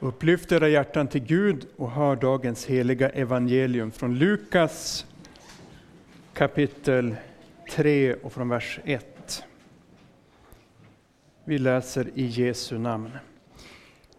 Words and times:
Upplyft 0.00 0.52
era 0.52 0.68
hjärtan 0.68 1.08
till 1.08 1.24
Gud 1.24 1.66
och 1.76 1.90
hör 1.90 2.16
dagens 2.16 2.66
heliga 2.66 3.08
evangelium 3.08 3.90
från 3.92 4.18
Lukas 4.18 5.06
kapitel 6.32 7.16
3 7.70 8.14
och 8.14 8.32
från 8.32 8.48
vers 8.48 8.80
1. 8.84 9.44
Vi 11.44 11.58
läser 11.58 12.10
i 12.14 12.26
Jesu 12.26 12.78
namn. 12.78 13.10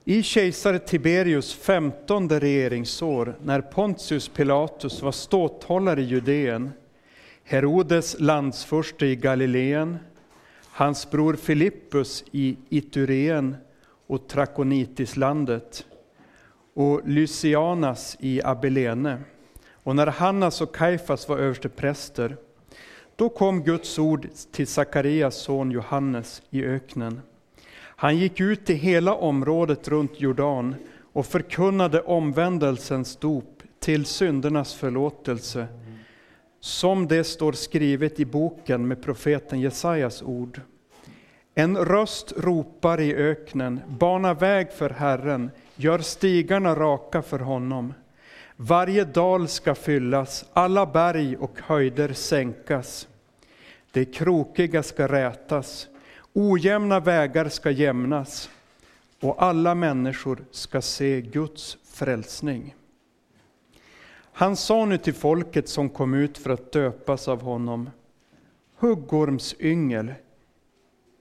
I 0.05 0.23
kejsare 0.23 0.79
Tiberius 0.79 1.53
femtonde 1.53 2.39
regeringsår, 2.39 3.35
när 3.43 3.61
Pontius 3.61 4.29
Pilatus 4.29 5.01
var 5.01 5.11
ståthållare 5.11 6.01
i 6.01 6.03
Judeen, 6.03 6.71
Herodes 7.43 8.15
landsförste 8.19 9.05
i 9.05 9.15
Galileen, 9.15 9.97
hans 10.61 11.11
bror 11.11 11.35
Filippus 11.35 12.23
i 12.31 12.57
Itureen 12.69 13.55
och 14.07 14.27
Trakonitislandet 14.27 15.85
och 16.73 17.07
Lysianas 17.07 18.17
i 18.19 18.41
Abilene. 18.43 19.21
Och 19.73 19.95
när 19.95 20.07
Hannas 20.07 20.61
och 20.61 20.75
Kaifas 20.75 21.29
var 21.29 21.37
överstepräster 21.37 22.37
då 23.15 23.29
kom 23.29 23.63
Guds 23.63 23.99
ord 23.99 24.27
till 24.51 24.67
Sakarias 24.67 25.35
son 25.35 25.71
Johannes 25.71 26.41
i 26.49 26.63
öknen. 26.63 27.21
Han 27.77 28.17
gick 28.17 28.39
ut 28.39 28.65
till 28.65 28.75
hela 28.75 29.13
området 29.15 29.87
runt 29.87 30.21
Jordan 30.21 30.75
och 31.13 31.25
förkunnade 31.25 32.01
omvändelsens 32.01 33.15
dop 33.15 33.63
till 33.79 34.05
syndernas 34.05 34.73
förlåtelse, 34.73 35.67
som 36.59 37.07
det 37.07 37.23
står 37.23 37.51
skrivet 37.51 38.19
i 38.19 38.25
boken 38.25 38.87
med 38.87 39.03
profeten 39.03 39.59
Jesajas 39.59 40.23
ord. 40.23 40.61
En 41.57 41.77
röst 41.77 42.33
ropar 42.37 43.01
i 43.01 43.15
öknen, 43.15 43.81
bana 43.87 44.33
väg 44.33 44.71
för 44.71 44.89
Herren, 44.89 45.51
gör 45.75 45.99
stigarna 45.99 46.75
raka 46.75 47.21
för 47.21 47.39
honom. 47.39 47.93
Varje 48.55 49.03
dal 49.03 49.47
ska 49.47 49.75
fyllas, 49.75 50.45
alla 50.53 50.85
berg 50.85 51.37
och 51.37 51.59
höjder 51.61 52.13
sänkas. 52.13 53.07
Det 53.91 54.05
krokiga 54.05 54.83
ska 54.83 55.07
rätas, 55.07 55.87
ojämna 56.33 56.99
vägar 56.99 57.49
ska 57.49 57.71
jämnas 57.71 58.49
och 59.21 59.43
alla 59.43 59.75
människor 59.75 60.45
ska 60.51 60.81
se 60.81 61.21
Guds 61.21 61.77
frälsning. 61.83 62.75
Han 64.33 64.55
sa 64.55 64.85
nu 64.85 64.97
till 64.97 65.13
folket 65.13 65.69
som 65.69 65.89
kom 65.89 66.13
ut 66.13 66.37
för 66.37 66.49
att 66.49 66.71
döpas 66.71 67.27
av 67.27 67.41
honom, 67.41 67.89
huggormsyngel, 68.77 70.13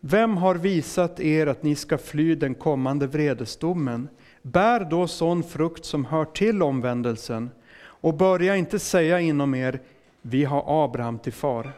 vem 0.06 0.36
har 0.36 0.54
visat 0.54 1.20
er 1.20 1.46
att 1.46 1.62
ni 1.62 1.74
ska 1.74 1.98
fly 1.98 2.34
den 2.34 2.54
kommande 2.54 3.06
vredesdomen? 3.06 4.08
Bär 4.42 4.84
då 4.90 5.06
sån 5.06 5.42
frukt 5.42 5.84
som 5.84 6.04
hör 6.04 6.24
till 6.24 6.62
omvändelsen 6.62 7.50
och 7.82 8.14
börja 8.14 8.56
inte 8.56 8.78
säga 8.78 9.20
inom 9.20 9.54
er, 9.54 9.80
vi 10.22 10.44
har 10.44 10.84
Abraham 10.84 11.18
till 11.18 11.32
far. 11.32 11.72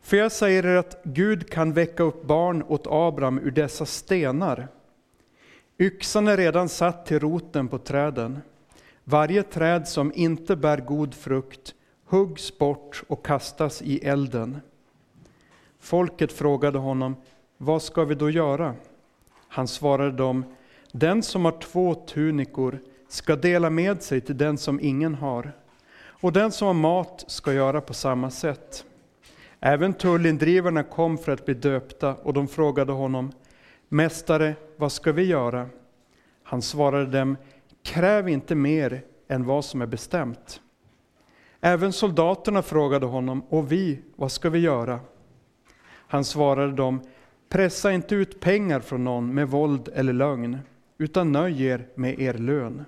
För 0.00 0.16
jag 0.16 0.32
säger 0.32 0.66
er 0.66 0.76
att 0.76 1.00
Gud 1.04 1.50
kan 1.50 1.72
väcka 1.72 2.02
upp 2.02 2.24
barn 2.24 2.62
åt 2.62 2.86
Abraham 2.86 3.38
ur 3.38 3.50
dessa 3.50 3.86
stenar. 3.86 4.68
Yxan 5.78 6.28
är 6.28 6.36
redan 6.36 6.68
satt 6.68 7.06
till 7.06 7.20
roten 7.20 7.68
på 7.68 7.78
träden. 7.78 8.38
Varje 9.04 9.42
träd 9.42 9.88
som 9.88 10.12
inte 10.14 10.56
bär 10.56 10.78
god 10.78 11.14
frukt 11.14 11.74
huggs 12.04 12.58
bort 12.58 13.02
och 13.06 13.26
kastas 13.26 13.82
i 13.82 13.98
elden. 13.98 14.60
Folket 15.80 16.32
frågade 16.32 16.78
honom, 16.78 17.16
vad 17.64 17.82
ska 17.82 18.04
vi 18.04 18.14
då 18.14 18.30
göra? 18.30 18.74
Han 19.48 19.68
svarade 19.68 20.12
dem, 20.12 20.44
den 20.92 21.22
som 21.22 21.44
har 21.44 21.60
två 21.60 21.94
tunikor 21.94 22.78
ska 23.08 23.36
dela 23.36 23.70
med 23.70 24.02
sig 24.02 24.20
till 24.20 24.36
den 24.36 24.58
som 24.58 24.80
ingen 24.82 25.14
har, 25.14 25.52
och 26.02 26.32
den 26.32 26.52
som 26.52 26.66
har 26.66 26.74
mat 26.74 27.24
ska 27.26 27.52
göra 27.52 27.80
på 27.80 27.94
samma 27.94 28.30
sätt. 28.30 28.84
Även 29.60 29.94
tullindrivarna 29.94 30.82
kom 30.82 31.18
för 31.18 31.32
att 31.32 31.44
bli 31.44 31.54
döpta, 31.54 32.14
och 32.14 32.32
de 32.32 32.48
frågade 32.48 32.92
honom, 32.92 33.32
Mästare, 33.88 34.54
vad 34.76 34.92
ska 34.92 35.12
vi 35.12 35.24
göra? 35.24 35.68
Han 36.42 36.62
svarade 36.62 37.18
dem, 37.18 37.36
kräv 37.82 38.28
inte 38.28 38.54
mer 38.54 39.02
än 39.28 39.44
vad 39.44 39.64
som 39.64 39.82
är 39.82 39.86
bestämt. 39.86 40.60
Även 41.60 41.92
soldaterna 41.92 42.62
frågade 42.62 43.06
honom, 43.06 43.42
och 43.48 43.72
vi, 43.72 44.02
vad 44.16 44.32
ska 44.32 44.50
vi 44.50 44.58
göra? 44.58 45.00
Han 45.86 46.24
svarade 46.24 46.72
dem, 46.72 47.00
Pressa 47.54 47.92
inte 47.92 48.14
ut 48.14 48.40
pengar 48.40 48.80
från 48.80 49.04
någon 49.04 49.34
med 49.34 49.48
våld 49.48 49.88
eller 49.94 50.12
lögn, 50.12 50.58
utan 50.98 51.32
nöj 51.32 51.64
er 51.66 51.86
med 51.94 52.20
er 52.20 52.34
lön. 52.34 52.84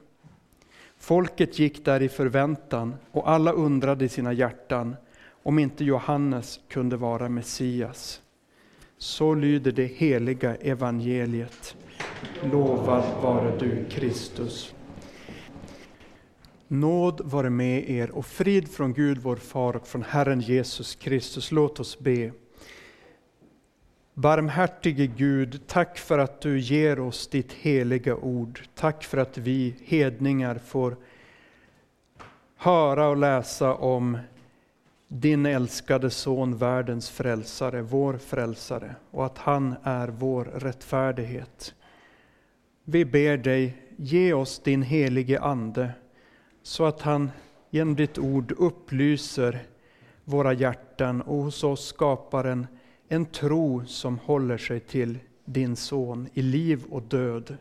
Folket 0.99 1.59
gick 1.59 1.85
där 1.85 2.03
i 2.03 2.09
förväntan 2.09 2.95
och 3.11 3.31
alla 3.31 3.53
undrade 3.53 4.05
i 4.05 4.09
sina 4.09 4.33
hjärtan 4.33 4.97
om 5.43 5.59
inte 5.59 5.85
Johannes 5.85 6.61
kunde 6.69 6.97
vara 6.97 7.29
Messias. 7.29 8.21
Så 8.99 9.35
lyder 9.35 9.73
det 9.73 9.85
heliga 9.85 10.57
evangeliet. 10.57 11.77
Lovad 12.53 13.05
vare 13.23 13.59
du 13.59 13.85
Kristus. 13.91 14.75
Nåd 16.69 17.21
vare 17.25 17.51
med 17.51 17.91
er 17.91 18.11
och 18.11 18.27
frid 18.27 18.69
från 18.69 18.93
Gud 18.93 19.19
vår 19.19 19.37
far 19.37 19.77
och 19.77 19.87
från 19.87 20.03
Herren 20.03 20.41
Jesus 20.41 20.95
Kristus. 20.95 21.53
Låt 21.53 21.81
oss 21.81 21.99
be. 21.99 22.33
Barmhärtige 24.19 25.07
Gud, 25.07 25.61
tack 25.67 25.99
för 25.99 26.19
att 26.19 26.41
du 26.41 26.59
ger 26.59 27.01
oss 27.01 27.29
ditt 27.29 27.53
heliga 27.53 28.17
ord. 28.17 28.61
Tack 28.75 29.05
för 29.05 29.19
att 29.19 29.39
vi 29.39 29.75
hedningar 29.85 30.61
får 30.67 30.97
höra 32.57 33.09
och 33.09 33.17
läsa 33.17 33.75
om 33.75 34.19
din 35.09 35.47
älskade 35.47 36.11
son, 36.11 36.57
världens 36.57 37.11
frälsare, 37.11 37.83
vår 37.83 38.19
frälsare, 38.19 38.95
och 39.11 39.27
att 39.27 39.39
han 39.39 39.75
är 39.83 40.09
vår 40.09 40.45
rättfärdighet. 40.45 41.75
Vi 42.85 43.05
ber 43.05 43.37
dig, 43.37 43.77
ge 43.97 44.33
oss 44.33 44.59
din 44.59 44.83
helige 44.83 45.41
Ande, 45.41 45.91
så 46.63 46.85
att 46.85 47.03
han 47.03 47.31
genom 47.71 47.97
ditt 47.97 48.19
ord 48.19 48.53
upplyser 48.59 49.63
våra 50.25 50.53
hjärtan 50.53 51.23
och 51.23 51.43
hos 51.43 51.65
oss 51.65 51.87
skapar 51.87 52.45
en 52.45 52.67
en 53.09 53.27
tro 53.27 53.87
som 53.87 54.19
håller 54.19 54.59
sig 54.59 54.81
till 54.81 55.19
din 55.45 55.77
son 55.77 56.29
i 56.35 56.43
liv 56.43 56.85
och 56.91 57.03
död. 57.03 57.57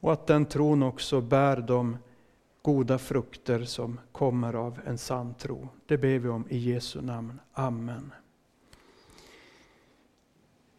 Och 0.00 0.12
att 0.12 0.26
den 0.26 0.46
tron 0.46 0.82
också 0.82 1.20
bär 1.20 1.56
de 1.56 1.96
goda 2.62 2.98
frukter 2.98 3.64
som 3.64 4.00
kommer 4.12 4.54
av 4.54 4.80
en 4.86 4.98
sann 4.98 5.34
tro. 5.34 5.68
Det 5.86 5.98
ber 5.98 6.18
vi 6.18 6.28
om 6.28 6.44
i 6.48 6.58
Jesu 6.58 7.00
namn. 7.00 7.40
Amen. 7.52 8.12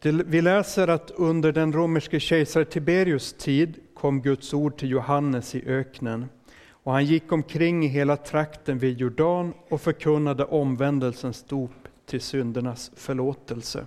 Vi 0.02 0.42
läser 0.42 0.88
att 0.88 1.10
under 1.10 1.52
den 1.52 1.72
romerske 1.72 2.20
kejsaren 2.20 2.66
Tiberius 2.66 3.32
tid 3.32 3.80
kom 3.94 4.22
Guds 4.22 4.54
ord 4.54 4.76
till 4.76 4.90
Johannes 4.90 5.54
i 5.54 5.66
öknen. 5.66 6.26
Och 6.68 6.92
han 6.92 7.04
gick 7.04 7.32
omkring 7.32 7.84
i 7.84 7.88
hela 7.88 8.16
trakten 8.16 8.78
vid 8.78 8.98
Jordan 8.98 9.52
och 9.68 9.80
förkunnade 9.80 10.44
omvändelsens 10.44 11.42
dop 11.42 11.70
till 12.06 12.20
syndernas 12.20 12.90
förlåtelse. 12.96 13.86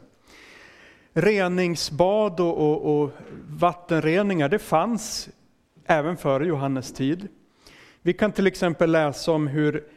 Reningsbad 1.14 2.40
och, 2.40 2.58
och, 2.58 3.02
och 3.02 3.12
vattenreningar, 3.50 4.50
det 4.50 4.60
fanns 4.60 5.30
även 5.86 6.18
före 6.18 6.48
Johannes 6.48 6.94
tid. 6.94 7.28
Vi 8.02 8.14
kan 8.14 8.32
till 8.32 8.48
exempel 8.48 8.92
läsa 8.92 9.32
om 9.32 9.48
hur 9.48 9.88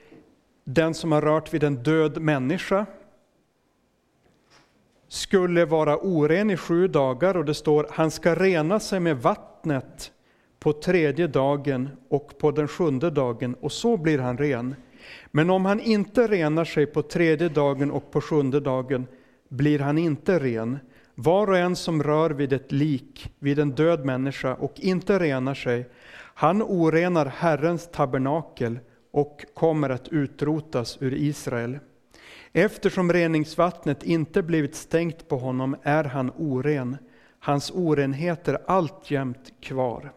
den 0.64 0.94
som 0.94 1.12
har 1.12 1.22
rört 1.22 1.54
vid 1.54 1.64
en 1.64 1.82
död 1.82 2.22
människa 2.22 2.86
skulle 5.08 5.64
vara 5.64 5.98
oren 5.98 6.50
i 6.50 6.56
sju 6.56 6.88
dagar 6.88 7.37
och 7.37 7.44
det 7.44 7.54
står 7.54 7.87
han 7.91 8.10
ska 8.10 8.34
rena 8.34 8.81
sig 8.81 9.00
med 9.00 9.16
vattnet 9.16 10.12
på 10.58 10.73
tredje 10.73 11.26
dagen 11.26 11.88
och 12.08 12.38
på 12.38 12.50
den 12.50 12.69
sjunde 12.69 13.11
dagen 13.11 13.55
och 13.55 13.73
så 13.73 13.96
blir 13.96 14.19
han 14.19 14.38
ren. 14.38 14.75
Men 15.31 15.51
om 15.51 15.65
han 15.65 15.81
inte 15.81 16.27
renar 16.27 16.65
sig 16.65 16.87
på 16.87 17.03
tredje 17.03 17.49
dagen 17.49 17.91
och 17.91 18.11
på 18.11 18.21
sjunde 18.21 18.61
dagen 18.61 19.07
blir 19.49 19.79
han 19.79 19.99
inte 19.99 20.39
ren. 20.39 20.79
Var 21.15 21.47
och 21.51 21.59
en 21.59 21.77
som 21.77 22.03
rör 22.03 22.31
vid 22.31 22.53
ett 22.53 22.73
lik, 22.73 23.33
vid 23.39 23.59
en 23.59 23.71
död 23.71 24.05
människa 24.05 24.55
och 24.55 24.81
inte 24.81 25.19
renar 25.19 25.55
sig, 25.55 25.89
han 26.35 26.62
orenar 26.62 27.27
Herrens 27.27 27.89
tabernakel 27.93 28.79
och 29.11 29.45
kommer 29.55 29.91
att 29.91 30.09
utrotas 30.09 30.99
ur 31.01 31.15
Israel. 31.15 31.79
Eftersom 32.53 33.12
reningsvattnet 33.12 34.03
inte 34.03 34.43
blivit 34.43 34.75
stängt 34.75 35.29
på 35.29 35.37
honom 35.37 35.77
är 35.83 36.05
han 36.05 36.33
oren, 36.39 36.97
hans 37.39 37.71
orenhet 37.71 38.49
är 38.49 38.59
alltjämt 38.67 39.53
kvar. 39.61 40.12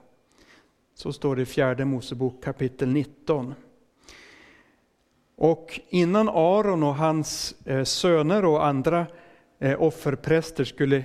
Så 0.95 1.13
står 1.13 1.35
det 1.35 1.41
i 1.41 1.45
fjärde 1.45 1.85
Mosebok 1.85 2.43
kapitel 2.43 2.89
19. 2.89 3.53
Och 5.43 5.79
innan 5.89 6.29
Aron 6.29 6.83
och 6.83 6.95
hans 6.95 7.55
eh, 7.65 7.83
söner 7.83 8.45
och 8.45 8.65
andra 8.65 9.07
eh, 9.59 9.81
offerpräster 9.81 10.63
skulle 10.63 11.03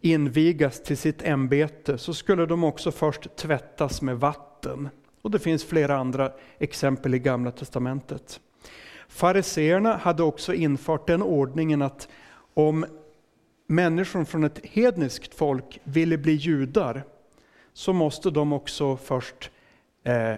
invigas 0.00 0.82
till 0.82 0.96
sitt 0.96 1.22
ämbete 1.22 1.98
så 1.98 2.14
skulle 2.14 2.46
de 2.46 2.64
också 2.64 2.92
först 2.92 3.36
tvättas 3.36 4.02
med 4.02 4.20
vatten. 4.20 4.88
Och 5.22 5.30
det 5.30 5.38
finns 5.38 5.64
flera 5.64 5.96
andra 5.96 6.32
exempel 6.58 7.14
i 7.14 7.18
Gamla 7.18 7.50
Testamentet. 7.50 8.40
Fariseerna 9.08 9.96
hade 9.96 10.22
också 10.22 10.54
infört 10.54 11.06
den 11.06 11.22
ordningen 11.22 11.82
att 11.82 12.08
om 12.54 12.86
människor 13.66 14.24
från 14.24 14.44
ett 14.44 14.66
hedniskt 14.66 15.34
folk 15.34 15.80
ville 15.84 16.18
bli 16.18 16.32
judar 16.32 17.04
så 17.72 17.92
måste 17.92 18.30
de 18.30 18.52
också 18.52 18.96
först 18.96 19.50
eh, 20.04 20.34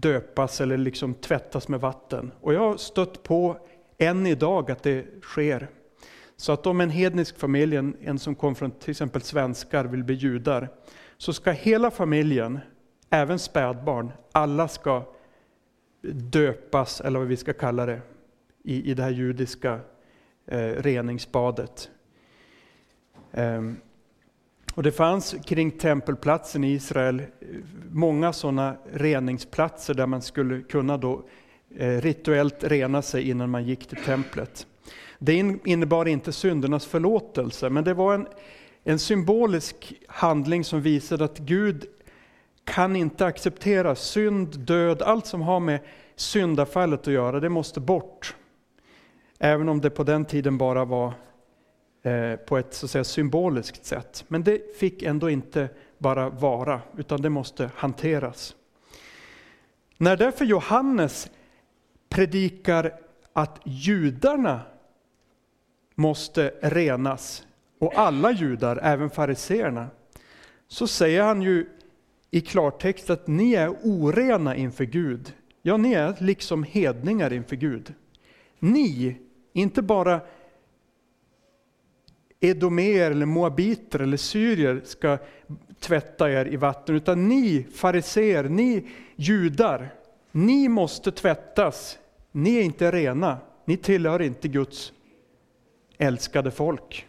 döpas 0.00 0.60
eller 0.60 0.76
liksom 0.76 1.14
tvättas 1.14 1.68
med 1.68 1.80
vatten. 1.80 2.32
Och 2.40 2.54
jag 2.54 2.60
har 2.60 2.76
stött 2.76 3.22
på 3.22 3.56
än 3.98 4.26
idag 4.26 4.70
att 4.70 4.82
det 4.82 5.22
sker. 5.22 5.68
Så 6.36 6.52
att 6.52 6.66
om 6.66 6.80
en 6.80 6.90
hednisk 6.90 7.38
familj, 7.38 7.76
en, 7.76 7.96
en 8.00 8.18
som 8.18 8.34
kom 8.34 8.54
från 8.54 8.70
till 8.70 8.90
exempel 8.90 9.22
svenskar, 9.22 9.84
vill 9.84 10.04
bli 10.04 10.14
judar, 10.14 10.68
så 11.16 11.32
ska 11.32 11.50
hela 11.50 11.90
familjen, 11.90 12.58
även 13.10 13.38
spädbarn, 13.38 14.12
alla 14.32 14.68
ska 14.68 15.04
döpas, 16.12 17.00
eller 17.00 17.18
vad 17.18 17.28
vi 17.28 17.36
ska 17.36 17.52
kalla 17.52 17.86
det, 17.86 18.00
i, 18.62 18.90
i 18.90 18.94
det 18.94 19.02
här 19.02 19.10
judiska 19.10 19.80
eh, 20.46 20.58
reningsbadet. 20.58 21.90
Um, 23.30 23.76
och 24.74 24.82
det 24.82 24.92
fanns 24.92 25.34
kring 25.44 25.70
tempelplatsen 25.70 26.64
i 26.64 26.72
Israel 26.72 27.20
eh, 27.20 27.26
många 27.90 28.32
sådana 28.32 28.76
reningsplatser 28.92 29.94
där 29.94 30.06
man 30.06 30.22
skulle 30.22 30.62
kunna 30.62 30.96
då 30.96 31.22
eh, 31.76 32.00
rituellt 32.00 32.64
rena 32.64 33.02
sig 33.02 33.30
innan 33.30 33.50
man 33.50 33.64
gick 33.64 33.86
till 33.86 34.04
templet. 34.04 34.66
Det 35.18 35.34
innebar 35.64 36.08
inte 36.08 36.32
syndernas 36.32 36.86
förlåtelse, 36.86 37.70
men 37.70 37.84
det 37.84 37.94
var 37.94 38.14
en, 38.14 38.26
en 38.84 38.98
symbolisk 38.98 39.94
handling 40.08 40.64
som 40.64 40.82
visade 40.82 41.24
att 41.24 41.38
Gud 41.38 41.86
kan 42.64 42.96
inte 42.96 43.26
acceptera 43.26 43.94
synd, 43.94 44.58
död, 44.58 45.02
allt 45.02 45.26
som 45.26 45.42
har 45.42 45.60
med 45.60 45.80
syndafallet 46.16 47.00
att 47.00 47.14
göra, 47.14 47.40
det 47.40 47.48
måste 47.48 47.80
bort. 47.80 48.36
Även 49.38 49.68
om 49.68 49.80
det 49.80 49.90
på 49.90 50.04
den 50.04 50.24
tiden 50.24 50.58
bara 50.58 50.84
var 50.84 51.12
Eh, 52.04 52.36
på 52.36 52.58
ett 52.58 52.74
så 52.74 52.86
att 52.86 52.90
säga, 52.90 53.04
symboliskt 53.04 53.84
sätt. 53.84 54.24
Men 54.28 54.42
det 54.42 54.76
fick 54.76 55.02
ändå 55.02 55.30
inte 55.30 55.68
bara 55.98 56.28
vara, 56.28 56.80
utan 56.96 57.22
det 57.22 57.30
måste 57.30 57.70
hanteras. 57.76 58.56
När 59.98 60.16
därför 60.16 60.44
Johannes 60.44 61.30
predikar 62.08 62.92
att 63.32 63.60
judarna 63.64 64.60
måste 65.94 66.54
renas, 66.62 67.46
och 67.78 67.92
alla 67.98 68.32
judar, 68.32 68.80
även 68.82 69.10
fariseerna, 69.10 69.86
så 70.68 70.86
säger 70.86 71.22
han 71.22 71.42
ju 71.42 71.68
i 72.30 72.40
klartext 72.40 73.10
att 73.10 73.26
ni 73.26 73.54
är 73.54 73.70
orena 73.82 74.56
inför 74.56 74.84
Gud. 74.84 75.32
Ja, 75.62 75.76
ni 75.76 75.92
är 75.92 76.16
liksom 76.18 76.62
hedningar 76.62 77.32
inför 77.32 77.56
Gud. 77.56 77.94
Ni, 78.58 79.16
inte 79.52 79.82
bara 79.82 80.20
edomer 82.44 83.10
eller 83.10 83.26
moabiter 83.26 83.98
eller 83.98 84.16
syrier 84.16 84.80
ska 84.84 85.18
tvätta 85.80 86.30
er 86.30 86.46
i 86.46 86.56
vatten, 86.56 86.96
utan 86.96 87.28
ni 87.28 87.66
fariser, 87.74 88.44
ni 88.44 88.88
judar, 89.16 89.94
ni 90.32 90.68
måste 90.68 91.12
tvättas. 91.12 91.98
Ni 92.32 92.56
är 92.56 92.62
inte 92.62 92.90
rena, 92.90 93.38
ni 93.64 93.76
tillhör 93.76 94.22
inte 94.22 94.48
Guds 94.48 94.92
älskade 95.98 96.50
folk. 96.50 97.06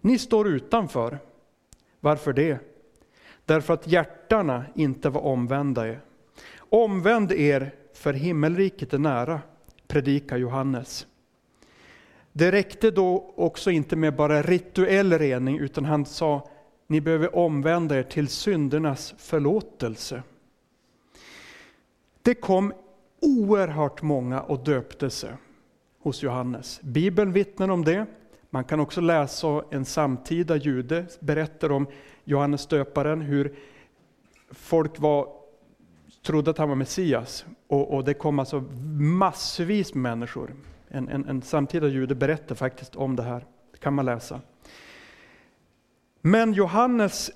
Ni 0.00 0.18
står 0.18 0.48
utanför. 0.48 1.18
Varför 2.00 2.32
det? 2.32 2.58
Därför 3.44 3.74
att 3.74 3.86
hjärtarna 3.86 4.64
inte 4.74 5.08
var 5.08 5.20
omvända 5.20 5.88
er. 5.88 6.00
Omvänd 6.58 7.32
er, 7.32 7.74
för 7.94 8.12
himmelriket 8.12 8.92
är 8.92 8.98
nära, 8.98 9.40
predikar 9.88 10.36
Johannes. 10.36 11.06
Det 12.38 12.52
räckte 12.52 12.90
då 12.90 13.34
också 13.36 13.70
inte 13.70 13.96
med 13.96 14.16
bara 14.16 14.42
rituell 14.42 15.18
rening, 15.18 15.58
utan 15.58 15.84
han 15.84 16.04
sa, 16.04 16.48
ni 16.86 17.00
behöver 17.00 17.36
omvända 17.36 17.98
er 17.98 18.02
till 18.02 18.28
syndernas 18.28 19.14
förlåtelse. 19.18 20.22
Det 22.22 22.34
kom 22.34 22.72
oerhört 23.20 24.02
många 24.02 24.40
och 24.40 24.64
döpte 24.64 25.10
sig 25.10 25.30
hos 25.98 26.22
Johannes. 26.22 26.80
Bibeln 26.82 27.32
vittnar 27.32 27.68
om 27.68 27.84
det. 27.84 28.06
Man 28.50 28.64
kan 28.64 28.80
också 28.80 29.00
läsa 29.00 29.64
en 29.70 29.84
samtida 29.84 30.56
jude 30.56 31.06
berättar 31.20 31.72
om 31.72 31.86
Johannes 32.24 32.66
döparen, 32.66 33.20
hur 33.20 33.54
folk 34.50 34.98
var, 34.98 35.28
trodde 36.22 36.50
att 36.50 36.58
han 36.58 36.68
var 36.68 36.76
Messias. 36.76 37.46
Och, 37.66 37.94
och 37.94 38.04
det 38.04 38.14
kom 38.14 38.38
alltså 38.38 38.64
massvis 39.00 39.94
med 39.94 40.02
människor. 40.02 40.54
En, 40.96 41.08
en, 41.08 41.28
en 41.28 41.42
samtida 41.42 41.88
jude 41.88 42.14
berättar 42.14 42.54
faktiskt 42.54 42.96
om 42.96 43.16
det 43.16 43.22
här. 43.22 43.46
Det 43.72 43.78
kan 43.78 43.94
man 43.94 44.04
läsa. 44.04 44.40
Men 46.20 46.52
Johannes 46.52 47.30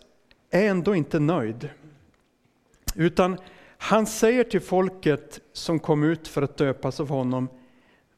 är 0.50 0.70
ändå 0.70 0.94
inte 0.94 1.18
nöjd. 1.18 1.70
Utan 2.94 3.38
han 3.78 4.06
säger 4.06 4.44
till 4.44 4.60
folket 4.60 5.40
som 5.52 5.78
kom 5.78 6.04
ut 6.04 6.28
för 6.28 6.42
att 6.42 6.56
döpas 6.56 7.00
av 7.00 7.08
honom, 7.08 7.48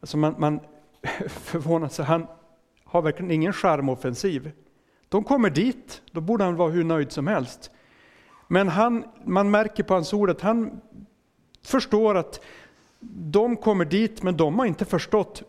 alltså 0.00 0.16
man, 0.16 0.34
man 0.38 0.60
förvånar 1.28 1.88
sig, 1.88 2.04
han 2.04 2.26
har 2.84 3.02
verkligen 3.02 3.30
ingen 3.30 3.52
charmoffensiv. 3.52 4.52
De 5.08 5.24
kommer 5.24 5.50
dit, 5.50 6.02
då 6.10 6.20
borde 6.20 6.44
han 6.44 6.56
vara 6.56 6.70
hur 6.70 6.84
nöjd 6.84 7.12
som 7.12 7.26
helst. 7.26 7.70
Men 8.48 8.68
han, 8.68 9.04
man 9.24 9.50
märker 9.50 9.82
på 9.82 9.94
hans 9.94 10.12
ord 10.12 10.30
att 10.30 10.40
han 10.40 10.80
förstår 11.62 12.14
att 12.14 12.40
de 13.10 13.56
kommer 13.56 13.84
dit, 13.84 14.22
men 14.22 14.36
de 14.36 14.58
har 14.58 14.66
inte 14.66 14.84
förstått 14.84 15.42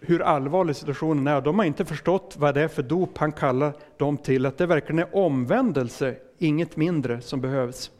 hur 0.00 0.22
allvarlig 0.22 0.76
situationen 0.76 1.26
är. 1.26 1.40
De 1.40 1.58
har 1.58 1.66
inte 1.66 1.84
förstått 1.84 2.34
vad 2.38 2.54
det 2.54 2.62
är 2.62 2.68
för 2.68 2.82
dop 2.82 3.18
han 3.18 3.32
kallar 3.32 3.72
dem 3.96 4.16
till, 4.16 4.46
att 4.46 4.58
det 4.58 4.66
verkligen 4.66 4.98
är 4.98 5.16
omvändelse, 5.16 6.16
inget 6.38 6.76
mindre, 6.76 7.20
som 7.20 7.40
behövs. 7.40 7.90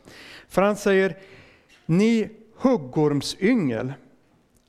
För 0.49 0.63
han 0.63 0.77
säger, 0.77 1.17
ni 1.87 2.31
huggormsyngel, 2.57 3.93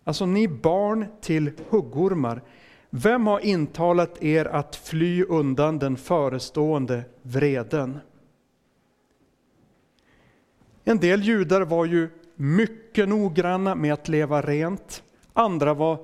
alltså 0.03 0.25
ni 0.25 0.47
barn 0.47 1.05
till 1.21 1.51
huggormar, 1.69 2.41
vem 2.89 3.27
har 3.27 3.39
intalat 3.39 4.23
er 4.23 4.45
att 4.45 4.75
fly 4.75 5.23
undan 5.23 5.79
den 5.79 5.97
förestående 5.97 7.03
vreden? 7.21 7.99
En 10.83 10.99
del 10.99 11.23
judar 11.23 11.61
var 11.61 11.85
ju 11.85 12.09
mycket 12.37 13.09
noggranna 13.09 13.75
med 13.75 13.93
att 13.93 14.07
leva 14.07 14.41
rent. 14.41 15.03
Andra 15.33 15.73
var 15.73 15.97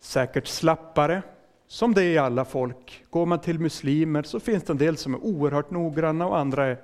säkert 0.00 0.46
slappare, 0.46 1.22
som 1.66 1.94
det 1.94 2.02
är 2.02 2.10
i 2.10 2.18
alla 2.18 2.44
folk. 2.44 3.04
Går 3.10 3.26
man 3.26 3.40
till 3.40 3.58
muslimer 3.58 4.22
så 4.22 4.40
finns 4.40 4.64
det 4.64 4.72
en 4.72 4.78
del 4.78 4.96
som 4.96 5.14
är 5.14 5.24
oerhört 5.24 5.70
noggranna 5.70 6.26
och 6.26 6.38
andra 6.38 6.66
är 6.66 6.78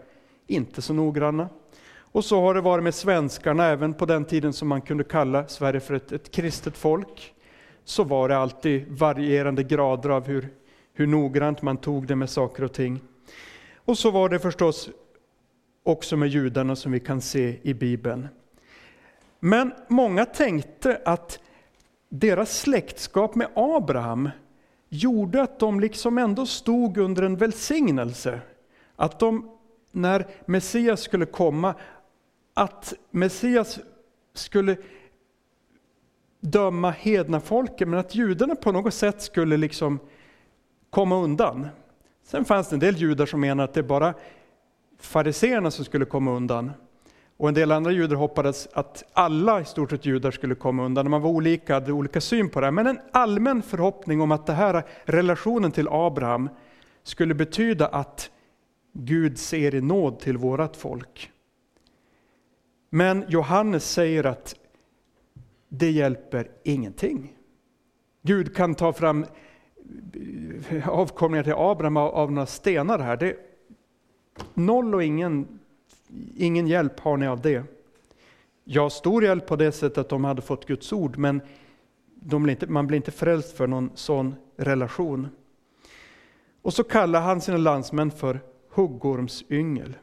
inte 0.47 0.83
så 0.83 0.95
noggranna. 0.95 1.49
Och 1.95 2.25
så 2.25 2.41
har 2.41 2.55
det 2.55 2.61
varit 2.61 2.85
med 2.85 2.95
svenskarna, 2.95 3.67
även 3.67 3.95
på 3.95 4.07
den 4.07 4.25
tiden 4.25 4.52
som 4.52 4.69
man 4.69 4.81
kunde 4.81 5.05
kalla 5.05 5.47
Sverige 5.49 5.81
för 5.81 5.95
ett, 5.95 6.12
ett 6.12 6.31
kristet 6.31 6.76
folk. 6.76 7.35
Så 7.85 8.05
var 8.05 8.29
det 8.29 8.37
alltid 8.37 8.88
varierande 8.88 9.62
grader 9.62 10.11
av 10.11 10.26
hur, 10.26 10.49
hur 10.95 11.07
noggrant 11.07 11.62
man 11.62 11.76
tog 11.76 12.07
det 12.07 12.17
med 12.17 12.31
saker 12.31 12.64
och 12.64 12.73
ting. 12.73 13.00
Och 13.85 13.99
så 13.99 14.11
var 14.11 14.29
det 14.29 14.38
förstås 14.38 14.91
också 15.83 16.17
med 16.17 16.29
judarna 16.29 16.76
som 16.76 16.93
vi 16.93 17.00
kan 17.00 17.21
se 17.21 17.59
i 17.62 17.75
Bibeln. 17.75 18.29
Men 19.44 19.72
många 19.88 20.25
tänkte 20.25 21.00
att 21.04 21.40
deras 22.08 22.58
släktskap 22.61 23.34
med 23.34 23.49
Abraham 23.54 24.30
gjorde 24.88 25.42
att 25.42 25.58
de 25.58 25.80
liksom 25.80 26.18
ändå 26.18 26.46
stod 26.46 26.99
under 26.99 27.22
en 27.22 27.37
välsignelse. 27.37 28.40
Att 28.96 29.18
de, 29.18 29.50
när 29.92 30.26
Messias 30.46 31.00
skulle 31.00 31.26
komma, 31.26 31.75
att 32.54 32.94
Messias 33.11 33.78
skulle 34.34 34.76
döma 36.40 36.90
hedna 36.90 37.40
folket, 37.40 37.88
men 37.88 37.99
att 37.99 38.14
judarna 38.14 38.54
på 38.54 38.72
något 38.72 38.94
sätt 38.94 39.22
skulle 39.22 39.56
liksom 39.56 39.99
komma 40.90 41.16
undan. 41.16 41.68
Sen 42.25 42.44
fanns 42.44 42.68
det 42.68 42.76
en 42.76 42.80
del 42.80 42.96
judar 42.96 43.26
som 43.26 43.40
menade 43.40 43.64
att 43.64 43.75
det 43.75 43.80
är 43.80 43.84
bara 43.84 44.14
fariseerna 44.99 45.70
som 45.70 45.84
skulle 45.84 46.04
komma 46.04 46.30
undan. 46.30 46.70
Och 47.42 47.49
en 47.49 47.54
del 47.54 47.72
andra 47.72 47.92
judar 47.92 48.16
hoppades 48.16 48.68
att 48.72 49.04
alla 49.12 49.61
i 49.61 49.64
stort 49.64 49.90
sett 49.90 50.06
judar 50.06 50.30
skulle 50.30 50.54
komma 50.54 50.84
undan. 50.84 51.11
Man 51.11 51.22
var 51.22 51.30
olika, 51.30 51.75
hade 51.75 51.92
olika 51.92 52.20
syn 52.20 52.49
på 52.49 52.61
det. 52.61 52.70
Men 52.70 52.87
en 52.87 52.99
allmän 53.12 53.62
förhoppning 53.62 54.20
om 54.20 54.32
att 54.32 54.46
det 54.46 54.52
här 54.52 54.82
relationen 55.04 55.72
till 55.72 55.88
Abraham 55.90 56.49
skulle 57.02 57.34
betyda 57.34 57.87
att 57.87 58.30
Gud 58.92 59.38
ser 59.38 59.75
i 59.75 59.80
nåd 59.80 60.20
till 60.20 60.37
vårat 60.37 60.76
folk. 60.76 61.30
Men 62.90 63.25
Johannes 63.28 63.90
säger 63.90 64.26
att 64.26 64.54
det 65.68 65.90
hjälper 65.90 66.50
ingenting. 66.64 67.37
Gud 68.22 68.56
kan 68.56 68.75
ta 68.75 68.92
fram 68.92 69.26
avkomlingar 70.87 71.44
till 71.44 71.54
Abraham 71.56 71.96
av, 71.96 72.32
några 72.32 72.46
stenar 72.46 72.99
här. 72.99 73.16
Det, 73.16 73.37
noll 74.54 74.94
och 74.94 75.04
ingen, 75.04 75.58
ingen 76.37 76.66
hjälp 76.66 77.00
har 77.00 77.16
ni 77.16 77.26
av 77.26 77.40
det. 77.40 77.64
Ja, 78.64 78.90
stor 78.90 79.25
hjälp 79.25 79.47
på 79.47 79.57
det 79.57 79.73
sättet 79.73 79.99
att 79.99 80.09
de 80.09 80.25
hade 80.25 80.42
fått 80.42 80.66
Guds 80.66 80.92
ord, 80.92 81.16
men 81.16 81.40
blir 82.14 82.50
inte, 82.50 82.66
man 82.66 82.87
blir 82.87 82.97
inte 82.97 83.11
frälst 83.11 83.57
för 83.57 83.66
någon 83.66 83.90
sån 83.95 84.35
relation. 84.57 85.28
Och 86.62 86.75
så 86.75 86.85
kallar 86.85 87.21
han 87.21 87.40
sina 87.40 87.57
landsmän 87.57 88.11
för 88.11 88.40
huggormsyngel. 88.69 89.97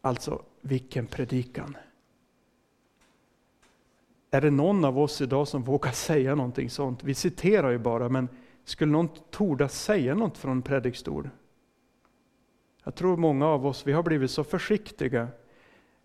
Alltså, 0.00 0.42
vilken 0.60 1.06
predikan! 1.06 1.76
Är 4.30 4.40
det 4.40 4.50
någon 4.50 4.84
av 4.84 4.98
oss 4.98 5.20
idag 5.20 5.48
som 5.48 5.62
vågar 5.62 5.92
säga 5.92 6.34
någonting 6.34 6.70
sånt? 6.70 7.04
Vi 7.04 7.14
citerar 7.14 7.70
ju 7.70 7.78
bara, 7.78 8.08
men 8.08 8.28
skulle 8.64 8.92
någon 8.92 9.08
torda 9.30 9.68
säga 9.68 10.14
något 10.14 10.38
från 10.38 10.62
predikstol? 10.62 11.30
Jag 12.84 12.94
tror 12.94 13.16
många 13.16 13.46
av 13.46 13.66
oss, 13.66 13.86
vi 13.86 13.92
har 13.92 14.02
blivit 14.02 14.30
så 14.30 14.44
försiktiga. 14.44 15.28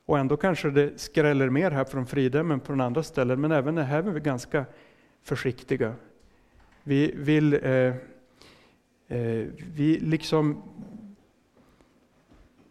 Och 0.05 0.20
ändå 0.20 0.38
kanske 0.38 0.70
det 0.70 1.00
skräller 1.01 1.50
mer 1.50 1.72
här 1.72 1.86
från 1.86 2.05
fridhemmen 2.05 2.60
på 2.60 2.74
andra 2.74 3.03
ställen, 3.03 3.41
men 3.41 3.51
även 3.51 3.77
här 3.77 3.98
är 3.98 4.12
vi 4.12 4.20
ganska 4.20 4.65
försiktiga. 5.24 5.94
Vi 6.84 7.12
vill 7.15 7.53
eh, 7.53 7.72
eh, 9.08 9.48
vi 9.75 10.00
liksom 10.01 10.63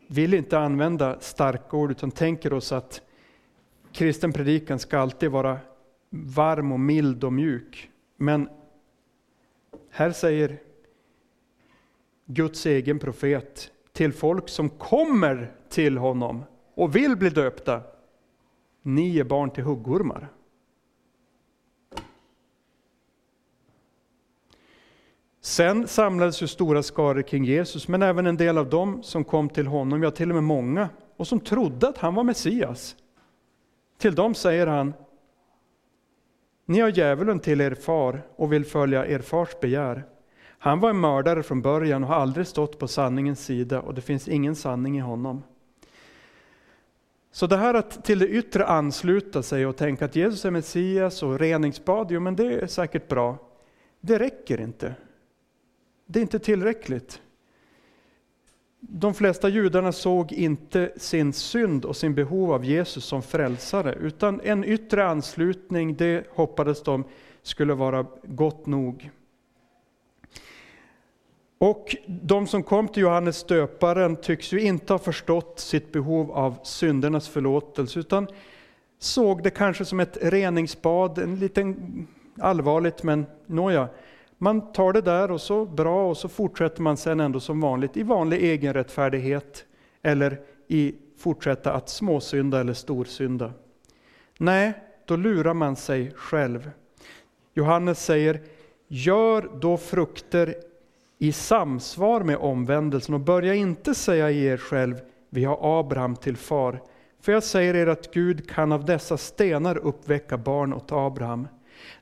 vill 0.06 0.34
inte 0.34 0.58
använda 0.58 1.20
starka 1.20 1.76
ord, 1.76 1.90
utan 1.90 2.11
tänker 2.11 2.52
oss 2.52 2.73
att 2.73 3.02
kristen 3.92 4.32
predikan 4.32 4.78
ska 4.78 4.99
alltid 4.99 5.30
vara 5.30 5.58
varm 6.11 6.73
och 6.73 6.80
mild 6.80 7.25
och 7.25 7.32
mjuk. 7.32 7.90
Men 8.16 8.49
här 9.90 10.12
säger 10.12 10.58
Guds 12.26 12.66
egen 12.66 12.99
profet 12.99 13.70
till 13.94 14.12
folk 14.12 14.48
som 14.48 14.68
kommer 14.68 15.52
till 15.68 15.98
honom 15.98 16.44
och 16.74 16.96
vill 16.96 17.16
bli 17.16 17.30
döpta. 17.30 17.80
Ni 18.82 19.18
är 19.18 19.24
barn 19.24 19.50
till 19.50 19.64
huggormar. 19.64 20.28
Sen 25.40 25.88
samlades 25.88 26.42
ju 26.42 26.46
stora 26.46 26.82
skaror 26.82 27.22
kring 27.22 27.44
Jesus, 27.44 27.88
men 27.88 28.02
även 28.02 28.26
en 28.26 28.36
del 28.36 28.58
av 28.58 28.70
dem 28.70 29.02
som 29.02 29.24
kom 29.24 29.48
till 29.48 29.66
honom, 29.66 30.02
ja 30.02 30.10
till 30.10 30.30
och 30.30 30.34
med 30.34 30.44
många, 30.44 30.88
och 31.16 31.26
som 31.26 31.40
trodde 31.40 31.88
att 31.88 31.98
han 31.98 32.14
var 32.14 32.24
Messias. 32.24 32.96
Till 33.98 34.14
dem 34.14 34.34
säger 34.34 34.66
han, 34.66 34.92
ni 36.66 36.80
har 36.80 36.88
djävulen 36.88 37.40
till 37.40 37.60
er 37.60 37.74
far 37.74 38.22
och 38.36 38.52
vill 38.52 38.64
följa 38.64 39.06
er 39.06 39.18
fars 39.18 39.60
begär. 39.60 40.04
Han 40.58 40.80
var 40.80 40.90
en 40.90 41.00
mördare 41.00 41.42
från 41.42 41.62
början 41.62 42.02
och 42.02 42.08
har 42.08 42.16
aldrig 42.16 42.46
stått 42.46 42.78
på 42.78 42.88
sanningens 42.88 43.44
sida 43.44 43.80
och 43.80 43.94
det 43.94 44.00
finns 44.00 44.28
ingen 44.28 44.56
sanning 44.56 44.96
i 44.96 45.00
honom. 45.00 45.42
Så 47.32 47.46
det 47.46 47.56
här 47.56 47.75
att 47.75 48.04
till 48.04 48.18
det 48.18 48.28
yttre 48.28 48.66
ansluta 48.66 49.42
sig 49.42 49.66
och 49.66 49.76
tänka 49.76 50.04
att 50.04 50.16
Jesus 50.16 50.44
är 50.44 50.50
Messias 50.50 51.23
och 51.23 51.38
reningsbad, 51.38 52.11
jo 52.11 52.20
men 52.20 52.37
det 52.37 52.62
är 52.62 52.66
säkert 52.66 53.08
bra. 53.08 53.38
Det 54.00 54.18
räcker 54.18 54.61
inte. 54.61 54.94
Det 56.06 56.18
är 56.18 56.23
inte 56.23 56.38
tillräckligt. 56.38 57.20
De 58.80 59.14
flesta 59.14 59.49
judarna 59.49 59.92
såg 59.92 60.32
inte 60.32 60.92
sin 60.96 61.32
synd 61.32 61.84
och 61.84 61.96
sin 61.96 62.14
behov 62.14 62.52
av 62.52 62.64
Jesus 62.64 63.04
som 63.04 63.23
frälsare, 63.23 63.94
utan 63.94 64.40
en 64.40 64.64
yttre 64.64 65.06
anslutning, 65.06 65.94
det 65.96 66.26
hoppades 66.30 66.82
de 66.82 67.04
skulle 67.42 67.75
vara 67.75 68.06
gott 68.23 68.66
nog. 68.66 69.11
Och 71.64 71.97
de 72.06 72.47
som 72.47 72.62
kom 72.62 72.88
till 72.88 73.02
Johannes 73.02 73.44
döparen 73.44 74.16
tycks 74.16 74.52
ju 74.52 74.61
inte 74.61 74.92
ha 74.92 74.99
förstått 74.99 75.59
sitt 75.59 75.92
behov 75.92 76.33
av 76.33 76.59
syndernas 76.62 77.28
förlåtelse, 77.28 78.00
utan 78.00 78.28
såg 78.99 79.42
det 79.42 79.50
kanske 79.50 79.85
som 79.85 80.00
ett 80.00 80.18
reningsbad, 80.21 81.18
en 81.18 81.37
liten 81.37 82.06
allvarligt, 82.38 83.02
men 83.02 83.26
nåja, 83.47 83.88
man 84.38 84.73
tar 84.73 84.92
det 84.92 85.00
där 85.00 85.30
och 85.30 85.40
så 85.40 85.64
bra 85.64 86.09
och 86.09 86.16
så 86.16 86.28
fortsätter 86.28 86.83
man 86.83 86.97
sen 86.97 87.21
ändå 87.21 87.40
som 87.40 87.61
vanligt 87.61 87.97
i 87.97 88.02
vanlig 88.02 88.42
egenrättfärdighet 88.42 89.64
eller 90.02 90.40
i 90.68 90.94
fortsätta 91.18 91.73
att 91.73 91.88
småsynda 91.88 92.61
eller 92.61 92.75
storsynda. 92.75 93.52
Nej, 94.38 94.73
då 95.04 95.16
lurar 95.16 95.54
man 95.54 95.76
sig 95.76 96.12
själv. 96.16 96.71
Johannes 97.54 98.04
säger, 98.04 98.40
gör 98.88 99.50
då 99.61 99.76
frukter 99.76 100.54
i 101.25 101.33
samsvar 101.33 102.21
med 102.21 102.37
omvändelsen 102.37 103.14
och 103.14 103.21
börja 103.21 103.54
inte 103.54 103.95
säga 103.95 104.31
i 104.31 104.45
er 104.45 104.57
själv, 104.57 105.00
vi 105.31 105.45
har 105.45 105.78
Abraham 105.81 106.16
till 106.16 106.37
far. 106.37 106.83
För 107.21 107.33
jag 107.33 107.43
säger 107.43 107.75
er 107.75 107.87
att 107.87 108.14
Gud 108.14 108.50
kan 108.50 108.73
av 108.73 108.85
dessa 108.85 109.16
stenar 109.16 109.76
uppväcka 109.76 110.38
barn 110.38 110.73
åt 110.73 110.93
Abraham. 110.93 111.49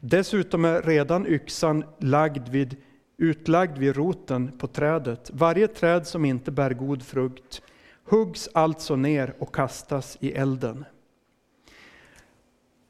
Dessutom 0.00 0.64
är 0.64 0.82
redan 0.82 1.26
yxan 1.26 1.84
lagd 1.98 2.48
vid, 2.48 2.76
utlagd 3.16 3.78
vid 3.78 3.96
roten 3.96 4.58
på 4.58 4.66
trädet. 4.66 5.30
Varje 5.32 5.68
träd 5.68 6.06
som 6.06 6.24
inte 6.24 6.50
bär 6.50 6.70
god 6.70 7.02
frukt 7.02 7.62
huggs 8.04 8.48
alltså 8.54 8.96
ner 8.96 9.34
och 9.38 9.54
kastas 9.54 10.16
i 10.20 10.32
elden. 10.32 10.84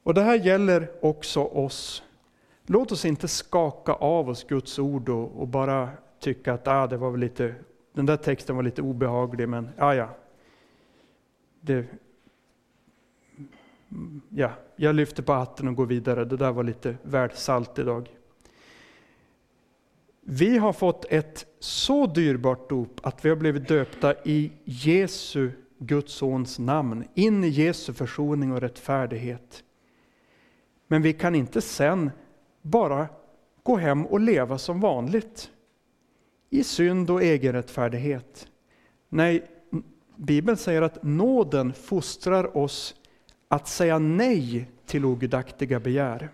Och 0.02 0.14
Det 0.14 0.22
här 0.22 0.38
gäller 0.38 0.90
också 1.00 1.40
oss. 1.40 2.02
Låt 2.66 2.92
oss 2.92 3.04
inte 3.04 3.28
skaka 3.28 3.92
av 3.92 4.28
oss 4.28 4.44
Guds 4.44 4.78
ord 4.78 5.08
och, 5.08 5.40
och 5.40 5.48
bara 5.48 5.88
tycka 6.22 6.52
att 6.52 6.68
ah, 6.68 6.86
det 6.86 6.96
var 6.96 7.10
väl 7.10 7.20
lite, 7.20 7.54
den 7.92 8.06
där 8.06 8.16
texten 8.16 8.56
var 8.56 8.62
lite 8.62 8.82
obehaglig, 8.82 9.48
men 9.48 9.68
ah, 9.78 9.94
ja, 9.94 10.08
det, 11.60 11.86
ja, 14.28 14.50
jag 14.76 14.94
lyfter 14.94 15.22
på 15.22 15.32
hatten 15.32 15.68
och 15.68 15.74
går 15.74 15.86
vidare. 15.86 16.24
Det 16.24 16.36
där 16.36 16.52
var 16.52 16.64
lite 16.64 16.96
väl 17.02 17.30
salt 17.30 17.78
idag. 17.78 18.08
Vi 20.20 20.58
har 20.58 20.72
fått 20.72 21.04
ett 21.08 21.46
så 21.58 22.06
dyrbart 22.06 22.68
dop 22.68 23.00
att 23.02 23.24
vi 23.24 23.28
har 23.28 23.36
blivit 23.36 23.68
döpta 23.68 24.14
i 24.24 24.52
Jesu, 24.64 25.50
Guds 25.78 26.12
sons 26.12 26.58
namn, 26.58 27.04
in 27.14 27.44
i 27.44 27.48
Jesu 27.48 27.92
försoning 27.92 28.52
och 28.52 28.60
rättfärdighet. 28.60 29.64
Men 30.86 31.02
vi 31.02 31.12
kan 31.12 31.34
inte 31.34 31.60
sen 31.60 32.10
bara 32.62 33.08
gå 33.62 33.76
hem 33.76 34.06
och 34.06 34.20
leva 34.20 34.58
som 34.58 34.80
vanligt 34.80 35.50
i 36.52 36.64
synd 36.64 37.10
och 37.10 37.22
egenrättfärdighet. 37.22 38.48
Nej, 39.08 39.42
Bibeln 40.16 40.56
säger 40.56 40.82
att 40.82 41.02
nåden 41.02 41.72
fostrar 41.72 42.56
oss 42.56 42.94
att 43.48 43.68
säga 43.68 43.98
nej 43.98 44.70
till 44.86 45.04
ogudaktiga 45.04 45.80
begär. 45.80 46.28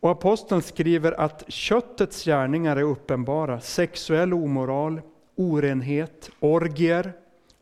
Och 0.00 0.10
aposteln 0.10 0.62
skriver 0.62 1.20
att 1.20 1.44
köttets 1.48 2.24
gärningar 2.24 2.76
är 2.76 2.82
uppenbara. 2.82 3.60
Sexuell 3.60 4.34
omoral, 4.34 5.00
orenhet, 5.34 6.30
orgier, 6.40 7.12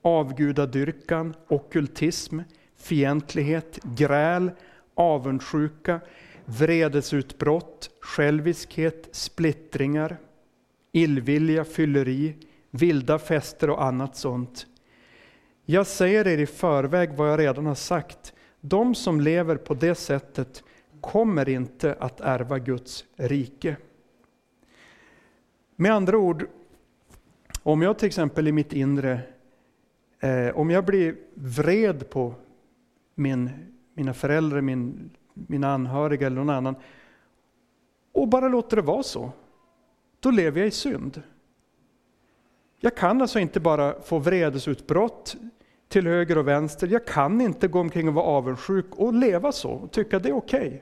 avgudadyrkan, 0.02 1.34
okultism, 1.48 2.40
fientlighet, 2.76 3.78
gräl, 3.82 4.50
avundsjuka, 4.94 6.00
vredesutbrott, 6.44 7.90
själviskhet, 8.00 9.08
splittringar, 9.12 10.16
illvilja, 10.94 11.64
fylleri, 11.64 12.34
vilda 12.70 13.18
fester 13.18 13.70
och 13.70 13.84
annat 13.84 14.16
sånt. 14.16 14.66
Jag 15.64 15.86
säger 15.86 16.26
er 16.26 16.38
i 16.38 16.46
förväg 16.46 17.12
vad 17.16 17.30
jag 17.32 17.40
redan 17.40 17.66
har 17.66 17.74
sagt. 17.74 18.34
De 18.60 18.94
som 18.94 19.20
lever 19.20 19.56
på 19.56 19.74
det 19.74 19.94
sättet 19.94 20.64
kommer 21.00 21.48
inte 21.48 21.96
att 22.00 22.20
ärva 22.20 22.58
Guds 22.58 23.04
rike. 23.16 23.76
Med 25.76 25.92
andra 25.92 26.18
ord, 26.18 26.46
om 27.62 27.82
jag 27.82 27.98
till 27.98 28.06
exempel 28.06 28.48
i 28.48 28.52
mitt 28.52 28.72
inre, 28.72 29.20
eh, 30.20 30.56
om 30.56 30.70
jag 30.70 30.84
blir 30.84 31.16
vred 31.34 32.10
på 32.10 32.34
min, 33.14 33.50
mina 33.94 34.14
föräldrar, 34.14 34.60
min, 34.60 35.10
mina 35.34 35.74
anhöriga 35.74 36.26
eller 36.26 36.36
någon 36.36 36.50
annan, 36.50 36.74
och 38.12 38.28
bara 38.28 38.48
låter 38.48 38.76
det 38.76 38.82
vara 38.82 39.02
så, 39.02 39.32
då 40.24 40.30
lever 40.30 40.60
jag 40.60 40.68
i 40.68 40.70
synd. 40.70 41.22
Jag 42.80 42.96
kan 42.96 43.22
alltså 43.22 43.38
inte 43.38 43.60
bara 43.60 44.00
få 44.00 44.18
vredesutbrott 44.18 45.36
till 45.88 46.06
höger 46.06 46.38
och 46.38 46.48
vänster. 46.48 46.86
Jag 46.86 47.06
kan 47.06 47.40
inte 47.40 47.68
gå 47.68 47.80
omkring 47.80 48.08
och 48.08 48.14
vara 48.14 48.26
avundsjuk 48.26 48.86
och 48.90 49.14
leva 49.14 49.52
så 49.52 49.70
och 49.70 49.92
tycka 49.92 50.18
det 50.18 50.28
är 50.28 50.36
okej. 50.36 50.66
Okay. 50.66 50.80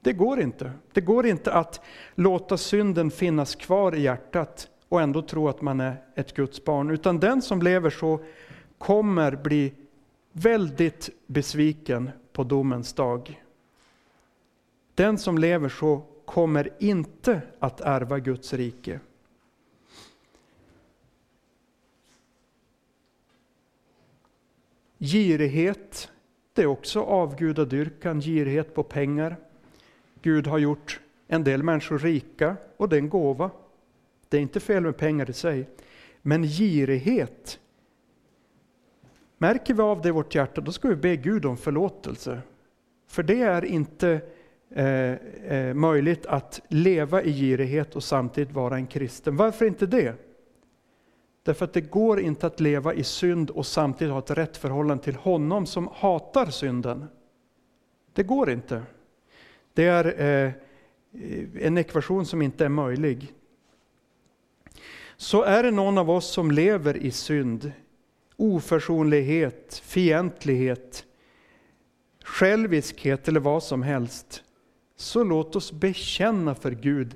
Det 0.00 0.12
går 0.12 0.40
inte. 0.40 0.72
Det 0.92 1.00
går 1.00 1.26
inte 1.26 1.52
att 1.52 1.80
låta 2.14 2.56
synden 2.56 3.10
finnas 3.10 3.54
kvar 3.54 3.94
i 3.94 4.00
hjärtat 4.00 4.68
och 4.88 5.00
ändå 5.00 5.22
tro 5.22 5.48
att 5.48 5.62
man 5.62 5.80
är 5.80 6.02
ett 6.14 6.34
Guds 6.34 6.64
barn. 6.64 6.90
Utan 6.90 7.20
den 7.20 7.42
som 7.42 7.62
lever 7.62 7.90
så 7.90 8.20
kommer 8.78 9.36
bli 9.36 9.74
väldigt 10.32 11.10
besviken 11.26 12.10
på 12.32 12.44
domens 12.44 12.92
dag. 12.92 13.42
Den 14.94 15.18
som 15.18 15.38
lever 15.38 15.68
så 15.68 16.15
kommer 16.26 16.72
inte 16.78 17.42
att 17.58 17.80
ärva 17.80 18.18
Guds 18.18 18.52
rike. 18.52 19.00
Girighet, 24.98 26.10
det 26.52 26.62
är 26.62 26.66
också 26.66 27.00
avgudadyrkan, 27.00 28.20
girighet 28.20 28.74
på 28.74 28.82
pengar. 28.82 29.36
Gud 30.22 30.46
har 30.46 30.58
gjort 30.58 31.00
en 31.26 31.44
del 31.44 31.62
människor 31.62 31.98
rika 31.98 32.56
och 32.76 32.88
det 32.88 32.96
är 32.96 33.00
en 33.00 33.08
gåva. 33.08 33.50
Det 34.28 34.36
är 34.36 34.40
inte 34.40 34.60
fel 34.60 34.82
med 34.82 34.96
pengar 34.96 35.30
i 35.30 35.32
sig. 35.32 35.68
Men 36.22 36.42
girighet, 36.42 37.60
märker 39.38 39.74
vi 39.74 39.82
av 39.82 40.02
det 40.02 40.08
i 40.08 40.12
vårt 40.12 40.34
hjärta, 40.34 40.60
då 40.60 40.72
ska 40.72 40.88
vi 40.88 40.96
be 40.96 41.16
Gud 41.16 41.44
om 41.44 41.56
förlåtelse. 41.56 42.40
För 43.06 43.22
det 43.22 43.42
är 43.42 43.64
inte 43.64 44.20
eh, 44.70 45.12
eh, 45.12 45.74
möjligt 45.74 46.26
att 46.26 46.60
leva 46.68 47.22
i 47.22 47.32
girighet 47.32 47.96
och 47.96 48.04
samtidigt 48.04 48.52
vara 48.52 48.76
en 48.76 48.86
kristen. 48.86 49.36
Varför 49.36 49.66
inte 49.66 49.86
det? 49.86 50.14
Därför 51.42 51.64
att 51.64 51.72
det 51.72 51.80
går 51.80 52.20
inte 52.20 52.46
att 52.46 52.60
leva 52.60 52.94
i 52.94 53.04
synd 53.04 53.50
och 53.50 53.66
samtidigt 53.66 54.12
ha 54.12 54.18
ett 54.18 54.30
rätt 54.30 54.56
förhållande 54.56 55.04
till 55.04 55.16
honom 55.16 55.66
som 55.66 55.88
hatar 55.94 56.46
synden. 56.46 57.06
Det 58.12 58.22
går 58.22 58.50
inte. 58.50 58.82
Det 59.74 59.84
är 59.84 60.20
eh, 60.20 60.52
en 61.60 61.78
ekvation 61.78 62.26
som 62.26 62.42
inte 62.42 62.64
är 62.64 62.68
möjlig. 62.68 63.32
Så 65.16 65.42
är 65.42 65.62
det 65.62 65.70
någon 65.70 65.98
av 65.98 66.10
oss 66.10 66.26
som 66.26 66.50
lever 66.50 66.96
i 66.96 67.10
synd, 67.10 67.72
oförsonlighet, 68.36 69.82
fientlighet, 69.84 71.04
själviskhet 72.24 73.28
eller 73.28 73.40
vad 73.40 73.62
som 73.62 73.82
helst, 73.82 74.42
så 74.96 75.24
låt 75.24 75.56
oss 75.56 75.72
bekänna 75.72 76.54
för 76.54 76.70
Gud, 76.70 77.14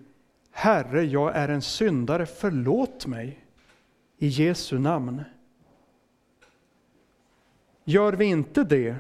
Herre, 0.51 1.05
jag 1.05 1.37
är 1.37 1.49
en 1.49 1.63
syndare, 1.63 2.27
förlåt 2.27 3.07
mig 3.07 3.45
i 4.19 4.27
Jesu 4.27 4.79
namn. 4.79 5.23
Gör 7.85 8.13
vi 8.13 8.25
inte 8.25 8.65
det, 8.65 8.97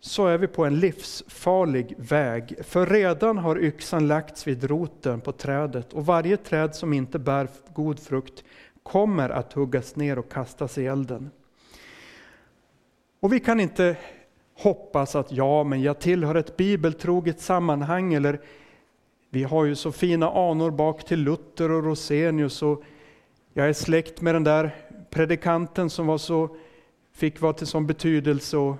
så 0.00 0.26
är 0.26 0.38
vi 0.38 0.46
på 0.46 0.64
en 0.64 0.80
livsfarlig 0.80 1.94
väg. 1.98 2.64
För 2.64 2.86
redan 2.86 3.38
har 3.38 3.58
yxan 3.58 4.08
lagts 4.08 4.46
vid 4.46 4.64
roten 4.64 5.20
på 5.20 5.32
trädet 5.32 5.92
och 5.92 6.06
varje 6.06 6.36
träd 6.36 6.74
som 6.74 6.92
inte 6.92 7.18
bär 7.18 7.48
god 7.74 7.98
frukt 7.98 8.44
kommer 8.82 9.30
att 9.30 9.52
huggas 9.52 9.96
ner 9.96 10.18
och 10.18 10.32
kastas 10.32 10.78
i 10.78 10.86
elden. 10.86 11.30
Och 13.20 13.32
vi 13.32 13.40
kan 13.40 13.60
inte 13.60 13.96
hoppas 14.64 15.14
att 15.14 15.32
ja, 15.32 15.64
men 15.64 15.82
jag 15.82 16.00
tillhör 16.00 16.34
ett 16.34 16.56
bibeltroget 16.56 17.40
sammanhang 17.40 18.14
eller 18.14 18.40
vi 19.30 19.42
har 19.42 19.64
ju 19.64 19.74
så 19.74 19.92
fina 19.92 20.30
anor 20.30 20.70
bak 20.70 21.04
till 21.04 21.20
Luther 21.20 21.70
och 21.70 21.84
Rosenius 21.84 22.62
och 22.62 22.82
jag 23.52 23.68
är 23.68 23.72
släkt 23.72 24.20
med 24.20 24.34
den 24.34 24.44
där 24.44 24.74
predikanten 25.10 25.90
som 25.90 26.06
var 26.06 26.18
så, 26.18 26.56
fick 27.12 27.40
vara 27.40 27.52
till 27.52 27.66
sån 27.66 27.86
betydelse 27.86 28.56
och 28.56 28.76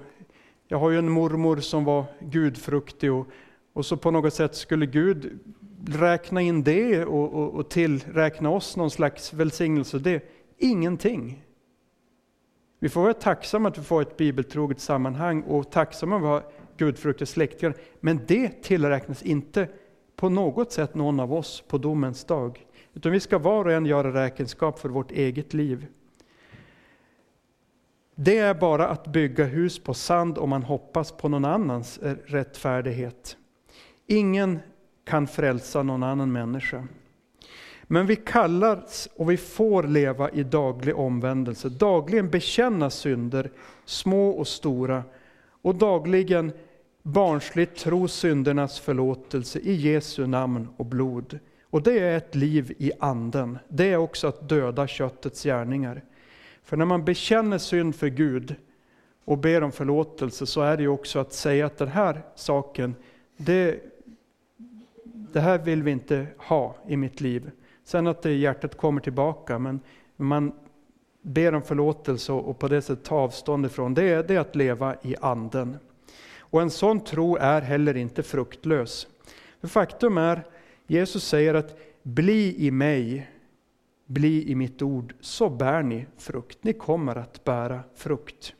jag 0.69 0.79
har 0.79 0.91
ju 0.91 0.99
en 0.99 1.11
mormor 1.11 1.57
som 1.57 1.85
var 1.85 2.05
gudfruktig 2.21 3.13
och, 3.13 3.27
och 3.73 3.87
så 3.87 3.97
på 3.97 4.11
något 4.11 4.35
sätt 4.35 4.55
skulle 4.55 4.87
Gud 4.87 5.39
räkna 5.87 6.41
in 6.41 6.63
det 6.63 7.05
och, 7.05 7.33
och, 7.33 7.55
och 7.55 7.69
tillräkna 7.69 8.51
oss 8.51 8.77
någon 8.77 8.91
slags 8.91 9.33
välsignelse. 9.33 9.99
Det 9.99 10.23
ingenting. 10.59 11.44
Vi 12.85 12.91
får 12.91 13.03
vara 13.03 13.15
tacksamma 13.15 13.69
att 13.69 13.79
vi 13.79 13.83
får 13.83 14.03
ett 14.03 14.17
bibeltroget 14.17 14.81
sammanhang 14.81 15.43
och 15.43 15.71
tacksamma 15.71 16.17
att 16.17 16.23
vi 16.23 16.27
har 16.27 16.43
gudfruktiga 16.77 17.27
släktingar. 17.27 17.75
Men 18.01 18.21
det 18.27 18.63
tillräknas 18.63 19.23
inte 19.23 19.69
på 20.17 20.29
något 20.29 20.73
sätt 20.73 20.95
någon 20.95 21.21
av 21.21 21.33
oss 21.33 21.65
på 21.69 21.79
domens 21.79 22.25
dag. 22.25 22.67
Utan 22.95 23.13
vi 23.13 23.21
ska 23.21 23.39
var 23.39 23.65
och 23.65 23.73
en 23.73 23.87
göra 23.87 24.25
räkenskap 24.25 24.79
för 24.79 24.89
vårt 24.89 25.11
eget 25.11 25.55
liv. 25.55 25.87
Det 28.15 28.39
är 28.39 28.55
bara 28.55 28.89
att 28.89 29.07
bygga 29.07 29.45
hus 29.45 29.79
på 29.79 29.95
sand 29.95 30.39
om 30.39 30.51
man 30.51 30.63
hoppas 30.63 31.13
på 31.13 31.29
någon 31.29 31.45
annans 31.45 31.99
rättfärdighet. 32.27 33.37
Ingen 34.07 34.59
kan 35.05 35.27
frälsa 35.27 35.83
någon 35.83 36.03
annan 36.03 36.33
människa. 36.33 36.85
Men 37.87 38.07
vi 38.07 38.17
kallas 38.17 39.09
och 39.17 39.31
vi 39.31 39.37
får 39.37 39.83
leva 39.83 40.31
i 40.31 40.43
daglig 40.43 40.97
omvändelse, 40.97 41.69
dagligen 41.69 42.31
bekänna 42.31 42.91
synder, 42.91 43.51
små 43.85 44.31
och 44.31 44.49
stora, 44.49 45.03
och 45.63 45.75
dagligen 45.75 46.53
barnsligt 47.03 47.77
tro 47.77 48.09
syndernas 48.09 48.81
förlåtelse 48.81 49.59
i 49.59 49.73
Jesu 49.73 50.27
namn 50.27 50.69
och 50.77 50.87
blod. 50.87 51.39
Och 51.63 51.83
det 51.83 51.99
är 51.99 52.17
ett 52.17 52.35
liv 52.35 52.75
i 52.79 52.93
anden. 53.01 53.59
Det 53.69 53.93
är 53.93 53.97
också 53.97 54.27
att 54.27 54.49
döda 54.49 54.87
köttets 54.87 55.43
gärningar. 55.43 56.03
För 56.65 56.77
när 56.77 56.85
man 56.85 57.05
bekänner 57.05 57.59
synd 57.59 57.95
för 57.95 58.09
Gud 58.09 58.55
och 59.25 59.39
ber 59.39 59.63
om 59.63 59.73
förlåtelse 59.73 60.47
så 60.47 60.61
är 60.61 60.77
det 60.77 60.83
ju 60.83 60.89
också 60.89 61.19
att 61.19 61.33
säga 61.33 61.67
att 61.67 61.79
den 61.79 61.89
här 61.89 62.23
saken, 62.35 62.95
det, 63.37 63.81
det 65.05 65.41
här 65.41 65.59
vill 65.59 65.83
vi 65.83 65.91
inte 65.91 66.27
ha 66.39 66.77
i 66.89 66.97
mitt 66.97 67.21
liv. 67.21 67.51
Sen 67.85 68.07
att 68.07 68.23
det 68.23 68.31
i 68.31 68.39
hjärtat 68.39 68.77
kommer 68.77 69.01
tillbaka, 69.01 69.59
men 69.59 69.81
man 70.17 70.53
ber 71.23 71.55
om 71.55 71.63
förlåtelse 71.63 72.33
och 72.33 72.59
på 72.59 72.69
det 72.69 72.83
sättet 72.83 73.05
tar 73.05 73.17
avstånd 73.17 73.67
ifrån, 73.67 73.95
det 73.95 74.03
är, 74.03 74.23
det 74.23 74.35
är 74.35 74.41
att 74.41 74.57
leva 74.57 74.97
i 75.03 75.17
anden. 75.21 75.77
Och 76.39 76.63
en 76.63 76.71
sån 76.71 77.01
tro 77.01 77.37
är 77.37 77.61
heller 77.61 77.97
inte 77.97 78.23
fruktlös. 78.23 79.07
För 79.61 79.69
faktum 79.69 80.19
är, 80.19 80.47
Jesus 80.87 81.25
säger 81.25 81.55
att 81.55 81.79
bli 82.03 82.67
i 82.67 82.71
mig, 82.71 83.31
bli 84.07 84.51
i 84.51 84.55
mitt 84.55 84.83
ord, 84.83 85.15
så 85.21 85.51
bär 85.51 85.83
ni 85.83 86.07
frukt. 86.17 86.65
Ni 86.65 86.73
kommer 86.73 87.17
att 87.17 87.45
bära 87.45 87.81
frukt. 87.95 88.55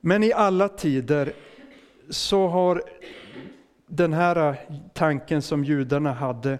Men 0.00 0.22
i 0.22 0.32
alla 0.32 0.68
tider 0.68 1.32
så 2.10 2.48
har 2.48 2.82
den 3.86 4.12
här 4.12 4.56
tanken 4.92 5.42
som 5.42 5.64
judarna 5.64 6.12
hade 6.12 6.58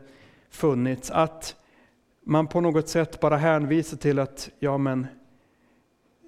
funnits, 0.51 1.11
att 1.11 1.57
man 2.25 2.47
på 2.47 2.61
något 2.61 2.89
sätt 2.89 3.21
bara 3.21 3.37
hänvisar 3.37 3.97
till 3.97 4.19
att 4.19 4.51
ja, 4.59 4.79
men, 4.79 5.07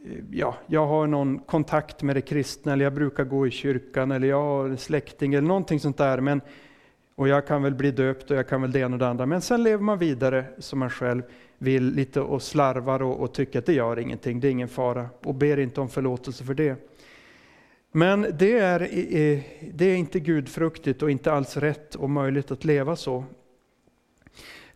eh, 0.07 0.25
ja, 0.31 0.55
jag 0.67 0.87
har 0.87 1.07
någon 1.07 1.39
kontakt 1.39 2.03
med 2.03 2.17
det 2.17 2.21
kristna, 2.21 2.73
eller 2.73 2.85
jag 2.85 2.95
brukar 2.95 3.25
gå 3.25 3.47
i 3.47 3.51
kyrkan, 3.51 4.13
eller 4.13 4.29
jag 4.29 4.43
har 4.43 4.69
en 4.69 4.79
släkting, 4.79 5.35
eller 5.35 5.49
någonting 5.49 5.81
sånt 5.81 5.99
där. 5.99 6.21
Men, 6.21 6.41
och 7.15 7.29
jag 7.29 7.47
kan 7.47 7.63
väl 7.63 7.75
bli 7.75 7.91
döpt 7.91 8.31
och 8.31 8.37
jag 8.37 8.49
kan 8.49 8.63
väl 8.63 8.73
det 8.73 8.79
ena 8.79 8.95
och 8.95 8.99
det 8.99 9.09
andra. 9.09 9.27
Men 9.27 9.41
sen 9.41 9.63
lever 9.63 9.83
man 9.83 9.99
vidare 9.99 10.45
som 10.59 10.79
man 10.79 10.91
själv 10.91 11.23
vill 11.59 11.85
lite 11.85 12.21
och 12.21 12.43
slarvar 12.43 13.03
och, 13.03 13.21
och 13.21 13.35
tycker 13.35 13.59
att 13.59 13.67
det 13.67 13.73
gör 13.73 13.99
ingenting, 13.99 14.41
det 14.41 14.49
är 14.49 14.53
ingen 14.53 14.69
fara. 14.69 15.09
Och 15.25 15.35
ber 15.35 15.59
inte 15.59 15.81
om 15.81 15.89
förlåtelse 15.89 16.45
för 16.45 16.55
det. 16.55 16.77
Men 17.93 18.27
det 18.39 18.59
är, 18.59 18.79
det 19.75 19.85
är 19.85 19.97
inte 19.97 20.21
gudfruktigt 20.21 21.03
och 21.03 21.11
inte 21.11 21.33
alls 21.33 21.57
rätt 21.57 21.95
och 21.95 22.11
möjligt 22.11 22.51
att 22.51 22.65
leva 22.65 22.97
så. 22.97 23.25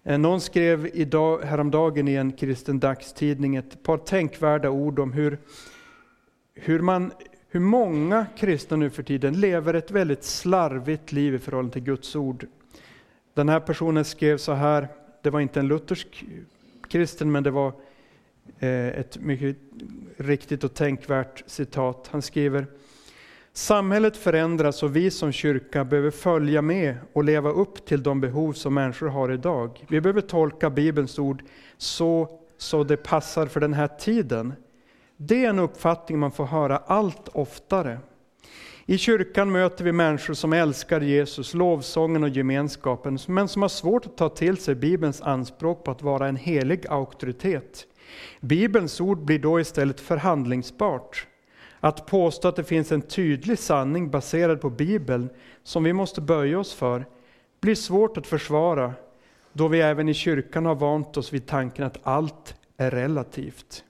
Eh, 0.03 0.19
någon 0.19 0.41
skrev 0.41 0.91
idag, 0.95 1.43
häromdagen 1.43 2.09
i 2.09 2.15
en 2.15 2.33
kristen 2.33 2.81
dagstidning 2.81 3.57
ett 3.57 3.83
par 3.83 3.99
tänkvärda 3.99 4.71
ord 4.71 4.99
om 4.99 5.13
hur, 5.13 5.39
hur, 6.55 6.81
man, 6.81 7.13
hur 7.49 7.61
många 7.61 8.27
kristna 8.37 8.77
nu 8.77 8.91
för 8.91 9.03
tiden 9.03 9.41
lever 9.41 9.75
ett 9.75 9.91
väldigt 9.91 10.25
slarvigt 10.25 11.13
liv 11.13 11.35
i 11.35 11.39
förhållande 11.39 11.73
till 11.73 11.83
Guds 11.83 12.17
ord. 12.17 12.47
Den 13.35 13.49
här 13.49 13.61
personen 13.61 14.05
skrev 14.05 14.37
så 14.37 14.53
här, 14.53 14.89
det 15.23 15.31
var 15.31 15.41
inte 15.41 15.61
en 15.61 15.69
luthersk 15.69 16.25
kristen 16.89 17.33
men 17.33 17.43
det 17.43 17.51
var 17.51 17.73
eh, 18.59 18.89
ett 18.89 19.19
mycket 19.21 19.57
riktigt 20.17 20.65
och 20.65 20.75
tänkvärt 20.75 21.43
citat. 21.47 22.09
Han 22.11 22.23
skriver 22.23 22.67
Samhället 23.55 24.17
förändras 24.17 24.83
och 24.83 24.97
vi 24.97 25.11
som 25.11 25.33
kyrka 25.33 25.85
behöver 25.85 26.11
följa 26.11 26.63
med 26.63 26.97
och 27.13 27.25
leva 27.25 27.51
upp 27.51 27.85
till 27.85 28.03
de 28.03 28.21
behov 28.21 28.53
som 28.53 28.75
människor 28.75 29.09
har 29.09 29.33
idag. 29.33 29.85
Vi 29.89 30.01
behöver 30.01 30.21
tolka 30.21 30.71
Bibelns 30.71 31.19
ord 31.19 31.43
så, 31.77 32.39
så 32.57 32.85
det 32.85 32.97
passar 32.97 33.47
för 33.47 33.61
den 33.61 33.75
här 33.75 33.89
tiden. 33.89 34.53
Det 35.17 35.45
är 35.45 35.49
en 35.49 35.59
uppfattning 35.59 36.19
man 36.19 36.33
får 36.33 36.45
höra 36.45 36.77
allt 36.77 37.29
oftare. 37.33 37.99
I 38.87 38.99
kyrkan 38.99 39.53
möter 39.53 39.85
vi 39.85 39.93
människor 39.93 40.35
som 40.35 40.53
älskar 40.53 41.01
Jesus, 41.01 41.55
lovsången 41.55 42.23
och 42.23 42.29
gemenskapen, 42.29 43.19
men 43.29 43.49
som 43.49 43.63
har 43.63 43.69
svårt 43.69 44.07
att 44.07 44.17
ta 44.17 44.29
till 44.29 44.57
sig 44.57 44.75
Bibelns 44.75 45.23
anspråk 45.23 45.85
på 45.85 45.91
att 45.91 46.03
vara 46.03 46.29
en 46.29 46.37
helig 46.37 46.87
auktoritet. 46.87 47.87
Bibelns 48.41 49.01
ord 49.01 49.25
blir 49.25 49.39
då 49.39 49.61
istället 49.61 50.01
förhandlingsbart. 50.01 51.27
Att 51.85 52.07
påstå 52.07 52.49
att 52.49 52.57
det 52.57 52.65
finns 52.65 52.93
en 52.93 53.03
tydlig 53.03 53.59
sanning 53.59 54.11
baserad 54.11 54.61
på 54.61 54.71
Bibeln 54.71 55.31
som 55.63 55.85
vi 55.85 55.93
måste 55.93 56.21
böja 56.21 56.59
oss 56.59 56.75
för 56.75 57.07
blir 57.61 57.75
svårt 57.75 58.17
att 58.17 58.27
försvara 58.27 58.95
då 59.53 59.69
vi 59.69 59.81
även 59.81 60.09
i 60.09 60.15
kyrkan 60.15 60.67
har 60.67 60.75
vant 60.75 61.17
oss 61.17 61.33
vid 61.33 61.47
tanken 61.47 61.85
att 61.85 61.99
allt 62.03 62.57
är 62.77 62.91
relativt. 62.91 63.85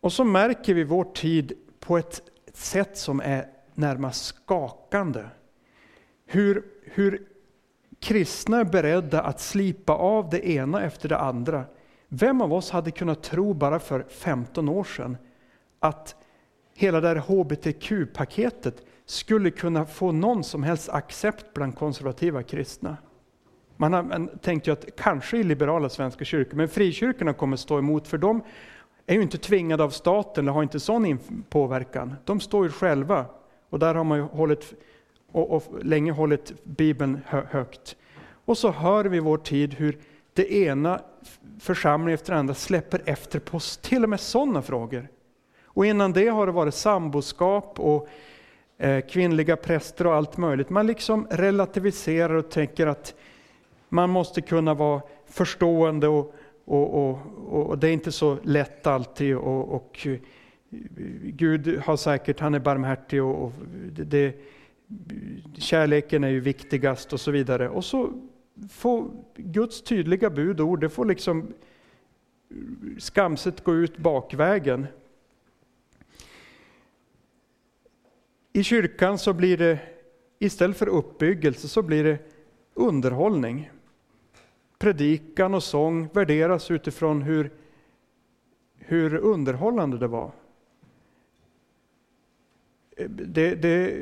Och 0.00 0.12
så 0.12 0.24
märker 0.24 0.74
vi 0.74 0.84
vår 0.84 1.04
tid 1.04 1.52
på 1.80 1.98
ett 1.98 2.22
sätt 2.52 2.96
som 2.96 3.20
är 3.20 3.46
närmast 3.74 4.24
skakande. 4.24 5.24
hur, 6.26 6.64
hur 6.84 7.26
kristna 8.00 8.60
är 8.60 8.64
beredda 8.64 9.22
att 9.22 9.40
slipa 9.40 9.92
av 9.92 10.30
det 10.30 10.48
ena 10.48 10.82
efter 10.82 11.08
det 11.08 11.18
andra. 11.18 11.64
Vem 12.08 12.40
av 12.40 12.52
oss 12.52 12.70
hade 12.70 12.90
kunnat 12.90 13.22
tro 13.22 13.54
bara 13.54 13.78
för 13.78 14.04
15 14.08 14.68
år 14.68 14.84
sedan 14.84 15.16
att 15.82 16.16
hela 16.74 17.00
det 17.00 17.08
här 17.08 17.16
hbtq-paketet 17.16 18.82
skulle 19.06 19.50
kunna 19.50 19.86
få 19.86 20.12
någon 20.12 20.44
som 20.44 20.62
helst 20.62 20.88
accept 20.88 21.54
bland 21.54 21.76
konservativa 21.76 22.42
kristna? 22.42 22.96
Man 23.76 23.92
har 23.92 24.38
tänkt 24.38 24.66
ju 24.66 24.72
att 24.72 24.96
kanske 24.96 25.36
i 25.36 25.42
liberala 25.42 25.88
svenska 25.88 26.24
kyrkor, 26.24 26.56
men 26.56 26.68
frikyrkorna 26.68 27.32
kommer 27.32 27.56
stå 27.56 27.78
emot 27.78 28.08
för 28.08 28.18
de 28.18 28.42
är 29.06 29.14
ju 29.14 29.22
inte 29.22 29.38
tvingade 29.38 29.84
av 29.84 29.90
staten 29.90 30.44
eller 30.44 30.52
har 30.52 30.62
inte 30.62 30.80
sån 30.80 31.18
påverkan. 31.48 32.14
De 32.24 32.40
står 32.40 32.64
ju 32.64 32.70
själva 32.70 33.26
och 33.70 33.78
där 33.78 33.94
har 33.94 34.04
man 34.04 34.18
ju 34.18 34.24
hållit, 34.24 34.74
och, 35.32 35.50
och 35.50 35.84
länge 35.84 36.12
hållit 36.12 36.64
Bibeln 36.64 37.20
högt. 37.26 37.96
Och 38.44 38.58
så 38.58 38.70
hör 38.70 39.04
vi 39.04 39.16
i 39.16 39.20
vår 39.20 39.38
tid 39.38 39.74
hur 39.74 39.98
det 40.32 40.52
ena 40.52 41.00
församlingen 41.60 42.14
efter 42.14 42.32
den 42.32 42.40
andra 42.40 42.54
släpper 42.54 43.02
efter 43.04 43.38
på 43.38 43.60
till 43.80 44.02
och 44.02 44.10
med 44.10 44.20
sådana 44.20 44.62
frågor. 44.62 45.08
Och 45.74 45.86
innan 45.86 46.12
det 46.12 46.28
har 46.28 46.46
det 46.46 46.52
varit 46.52 46.74
samboskap 46.74 47.80
och 47.80 48.08
eh, 48.78 49.00
kvinnliga 49.00 49.56
präster 49.56 50.06
och 50.06 50.14
allt 50.14 50.36
möjligt. 50.36 50.70
Man 50.70 50.86
liksom 50.86 51.26
relativiserar 51.30 52.34
och 52.34 52.50
tänker 52.50 52.86
att 52.86 53.14
man 53.88 54.10
måste 54.10 54.40
kunna 54.40 54.74
vara 54.74 55.02
förstående 55.26 56.08
och, 56.08 56.34
och, 56.64 56.94
och, 56.94 57.18
och 57.48 57.78
det 57.78 57.88
är 57.88 57.92
inte 57.92 58.12
så 58.12 58.36
lätt 58.42 58.86
alltid. 58.86 59.36
Och, 59.36 59.74
och 59.74 60.06
eh, 60.06 60.18
Gud 61.22 61.80
har 61.84 61.96
säkert, 61.96 62.40
han 62.40 62.54
är 62.54 62.58
barmhärtig 62.58 63.22
och, 63.22 63.44
och 63.44 63.52
det, 63.92 64.34
kärleken 65.58 66.24
är 66.24 66.28
ju 66.28 66.40
viktigast 66.40 67.12
och 67.12 67.20
så 67.20 67.30
vidare. 67.30 67.68
Och 67.68 67.84
så 67.84 68.12
får 68.70 69.10
Guds 69.36 69.82
tydliga 69.82 70.30
budord, 70.30 70.80
det 70.80 70.88
får 70.88 71.04
liksom 71.04 71.52
skamset 72.98 73.64
gå 73.64 73.74
ut 73.74 73.98
bakvägen. 73.98 74.86
I 78.52 78.62
kyrkan 78.62 79.18
så 79.18 79.32
blir 79.32 79.56
det, 79.56 79.78
istället 80.38 80.76
för 80.76 80.88
uppbyggelse, 80.88 81.68
så 81.68 81.82
blir 81.82 82.04
det 82.04 82.18
underhållning 82.74 83.70
predikan 84.82 85.54
och 85.54 85.62
sång 85.62 86.08
värderas 86.12 86.70
utifrån 86.70 87.22
hur, 87.22 87.50
hur 88.78 89.14
underhållande 89.14 89.98
det 89.98 90.06
var. 90.06 90.30
Det, 93.06 93.54
det, 93.54 93.94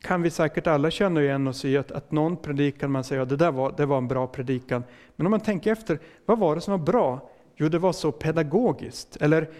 kan 0.00 0.22
vi 0.22 0.30
säkert 0.30 0.66
alla 0.66 0.90
känna 0.90 1.22
igen 1.22 1.48
oss 1.48 1.64
i, 1.64 1.76
att, 1.76 1.92
att 1.92 2.12
någon 2.12 2.36
predikan 2.36 2.90
man 2.90 3.04
säger 3.04 3.22
att 3.22 3.28
det 3.28 3.36
där 3.36 3.52
var, 3.52 3.74
det 3.76 3.86
var 3.86 3.98
en 3.98 4.08
bra 4.08 4.26
predikan. 4.26 4.84
Men 5.16 5.26
om 5.26 5.30
man 5.30 5.40
tänker 5.40 5.72
efter, 5.72 5.98
vad 6.26 6.38
var 6.38 6.54
det 6.54 6.60
som 6.60 6.78
var 6.78 6.86
bra? 6.86 7.30
Jo, 7.56 7.68
det 7.68 7.78
var 7.78 7.92
så 7.92 8.12
pedagogiskt. 8.12 9.16
Eller 9.16 9.50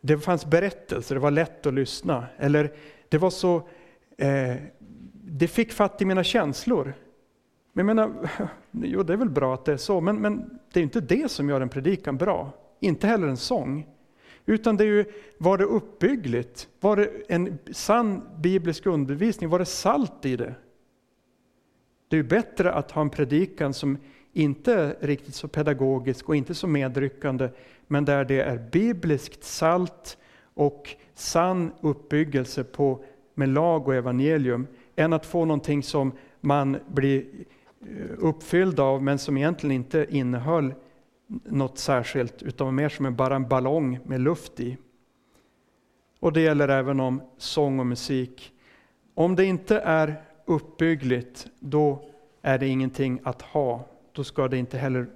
det 0.00 0.18
fanns 0.18 0.46
berättelser, 0.46 1.14
det 1.14 1.20
var 1.20 1.30
lätt 1.30 1.66
att 1.66 1.74
lyssna. 1.74 2.26
Eller 2.38 2.72
det 3.12 3.18
var 3.18 3.30
så, 3.30 3.56
eh, 4.18 4.56
det 5.24 5.48
fick 5.48 5.72
fatt 5.72 6.02
i 6.02 6.04
mina 6.04 6.24
känslor. 6.24 6.94
Men 7.72 7.88
jag 7.88 7.96
menar, 7.96 8.30
jo 8.70 9.02
det 9.02 9.12
är 9.12 9.16
väl 9.16 9.30
bra 9.30 9.54
att 9.54 9.64
det 9.64 9.72
är 9.72 9.76
så, 9.76 10.00
men, 10.00 10.16
men 10.16 10.58
det 10.72 10.80
är 10.80 10.84
inte 10.84 11.00
det 11.00 11.30
som 11.30 11.48
gör 11.48 11.60
en 11.60 11.68
predikan 11.68 12.16
bra. 12.16 12.50
Inte 12.80 13.06
heller 13.06 13.28
en 13.28 13.36
sång. 13.36 13.86
Utan 14.46 14.76
det 14.76 14.84
är 14.84 14.88
ju, 14.88 15.04
var 15.38 15.58
det 15.58 15.64
uppbyggligt? 15.64 16.68
Var 16.80 16.96
det 16.96 17.10
en 17.28 17.58
sann 17.72 18.22
biblisk 18.38 18.86
undervisning? 18.86 19.50
Var 19.50 19.58
det 19.58 19.64
salt 19.64 20.26
i 20.26 20.36
det? 20.36 20.54
Det 22.08 22.16
är 22.16 22.22
ju 22.22 22.28
bättre 22.28 22.72
att 22.72 22.90
ha 22.90 23.02
en 23.02 23.10
predikan 23.10 23.74
som 23.74 23.98
inte 24.32 24.74
är 24.74 24.96
riktigt 25.00 25.34
så 25.34 25.48
pedagogisk 25.48 26.28
och 26.28 26.36
inte 26.36 26.54
så 26.54 26.66
medryckande, 26.66 27.48
men 27.86 28.04
där 28.04 28.24
det 28.24 28.40
är 28.40 28.68
bibliskt 28.72 29.44
salt 29.44 30.18
och 30.54 30.96
sann 31.14 31.72
uppbyggelse 31.80 32.64
på, 32.64 33.04
med 33.34 33.48
lag 33.48 33.88
och 33.88 33.94
evangelium, 33.94 34.66
än 34.96 35.12
att 35.12 35.26
få 35.26 35.44
någonting 35.44 35.82
som 35.82 36.12
man 36.40 36.78
blir 36.88 37.24
eh, 37.80 37.86
uppfylld 38.18 38.80
av, 38.80 39.02
men 39.02 39.18
som 39.18 39.36
egentligen 39.36 39.76
inte 39.76 40.06
innehöll 40.10 40.74
något 41.44 41.78
särskilt, 41.78 42.42
utan 42.42 42.74
mer 42.74 42.88
som 42.88 43.16
bara 43.16 43.36
en 43.36 43.48
ballong 43.48 43.98
med 44.04 44.20
luft 44.20 44.60
i. 44.60 44.76
Och 46.20 46.32
det 46.32 46.40
gäller 46.40 46.68
även 46.68 47.00
om 47.00 47.22
sång 47.36 47.80
och 47.80 47.86
musik. 47.86 48.52
Om 49.14 49.36
det 49.36 49.44
inte 49.44 49.78
är 49.78 50.22
uppbyggligt, 50.44 51.46
då 51.58 52.04
är 52.42 52.58
det 52.58 52.68
ingenting 52.68 53.20
att 53.22 53.42
ha. 53.42 53.84
Då 54.12 54.24
ska, 54.24 54.48
det 54.48 54.58
inte 54.58 54.78
heller, 54.78 55.06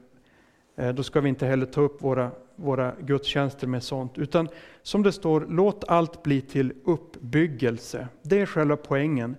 eh, 0.77 0.89
då 0.89 1.03
ska 1.03 1.21
vi 1.21 1.29
inte 1.29 1.47
heller 1.47 1.67
ta 1.67 1.81
upp 1.81 2.03
våra, 2.03 2.31
våra 2.57 2.95
gudstjänster 3.01 3.67
med 3.67 3.83
sånt. 3.83 4.19
Utan 4.19 4.49
som 4.83 5.03
det 5.03 5.13
står, 5.13 5.47
låt 5.49 5.85
allt 5.89 6.23
bli 6.23 6.41
till 6.41 6.73
uppbyggelse. 6.85 8.09
Det 8.23 8.41
är 8.41 8.47
själva 8.47 8.77
poängen. 8.77 9.37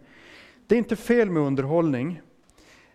Det 0.67 0.75
är 0.75 0.79
inte 0.79 0.95
fel 0.95 1.29
med 1.29 1.43
underhållning, 1.43 2.21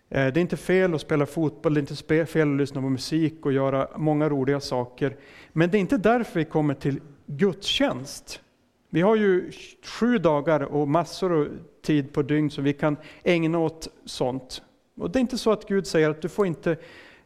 eh, 0.09 0.33
det 0.33 0.39
är 0.39 0.41
inte 0.41 0.57
fel 0.57 0.93
att 0.93 1.01
spela 1.01 1.25
fotboll, 1.25 1.73
det 1.73 1.79
är 1.79 1.81
inte 1.81 2.25
fel 2.25 2.51
att 2.51 2.57
lyssna 2.57 2.81
på 2.81 2.89
musik 2.89 3.45
och 3.45 3.53
göra 3.53 3.87
många 3.97 4.29
roliga 4.29 4.59
saker. 4.59 5.17
Men 5.53 5.71
det 5.71 5.77
är 5.77 5.79
inte 5.79 5.97
därför 5.97 6.39
vi 6.39 6.45
kommer 6.45 6.73
till 6.73 6.99
gudstjänst. 7.25 8.41
Vi 8.89 9.01
har 9.01 9.15
ju 9.15 9.51
sju 9.83 10.17
dagar 10.17 10.61
och 10.61 10.87
massor 10.87 11.33
av 11.33 11.47
tid 11.85 12.13
på 12.13 12.21
dygn 12.21 12.51
som 12.51 12.63
vi 12.63 12.73
kan 12.73 12.97
ägna 13.23 13.59
åt 13.59 13.87
sånt. 14.05 14.61
Och 14.95 15.11
det 15.11 15.19
är 15.19 15.21
inte 15.21 15.37
så 15.37 15.51
att 15.51 15.67
Gud 15.67 15.87
säger 15.87 16.09
att 16.09 16.21
du 16.21 16.29
får 16.29 16.47
inte 16.47 16.77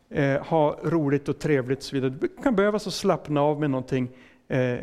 eh, 0.10 0.46
ha 0.46 0.80
roligt 0.84 1.30
och 1.30 1.40
trevligt 1.40 1.78
och 1.78 1.84
så 1.84 1.96
vidare. 1.96 2.14
Du 2.22 2.28
kan 2.28 2.56
behöva 2.56 2.80
så 2.80 2.92
slappna 2.92 3.42
av 3.42 3.60
med 3.60 3.70
någonting, 3.70 4.10
eh, 4.48 4.78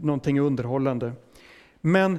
någonting 0.00 0.40
underhållande. 0.40 1.12
Men 1.80 2.18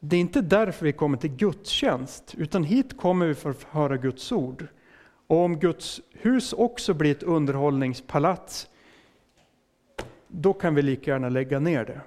det 0.00 0.16
är 0.16 0.20
inte 0.20 0.40
därför 0.40 0.84
vi 0.84 0.92
kommer 0.92 1.16
till 1.16 1.36
gudstjänst, 1.36 2.34
utan 2.38 2.64
hit 2.64 2.96
kommer 2.96 3.26
vi 3.26 3.34
för 3.34 3.50
att 3.50 3.62
höra 3.62 3.96
Guds 3.96 4.32
ord. 4.32 4.66
Och 5.26 5.36
om 5.36 5.58
Guds 5.58 6.00
hus 6.12 6.52
också 6.52 6.94
blir 6.94 7.10
ett 7.10 7.22
underhållningspalats, 7.22 8.68
då 10.28 10.52
kan 10.52 10.74
vi 10.74 10.82
lika 10.82 11.10
gärna 11.10 11.28
lägga 11.28 11.58
ner 11.58 11.84
det. 11.84 12.00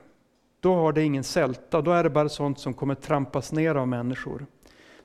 Då 0.60 0.76
har 0.76 0.94
det 0.94 1.04
ingen 1.04 1.24
sälta, 1.24 1.82
då 1.82 1.92
är 1.92 2.04
det 2.04 2.10
bara 2.10 2.30
sånt 2.30 2.60
som 2.60 2.74
kommer 2.74 2.96
trampas 2.96 3.52
ner 3.52 3.76
av 3.76 3.88
människor. 3.88 4.46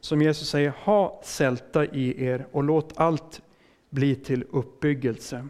Som 0.00 0.22
Jesus 0.22 0.48
säger, 0.48 0.72
ha 0.84 1.20
sälta 1.24 1.84
i 1.84 2.24
er 2.24 2.46
och 2.52 2.64
låt 2.64 2.92
allt 2.96 3.42
bli 3.90 4.14
till 4.14 4.44
uppbyggelse. 4.50 5.48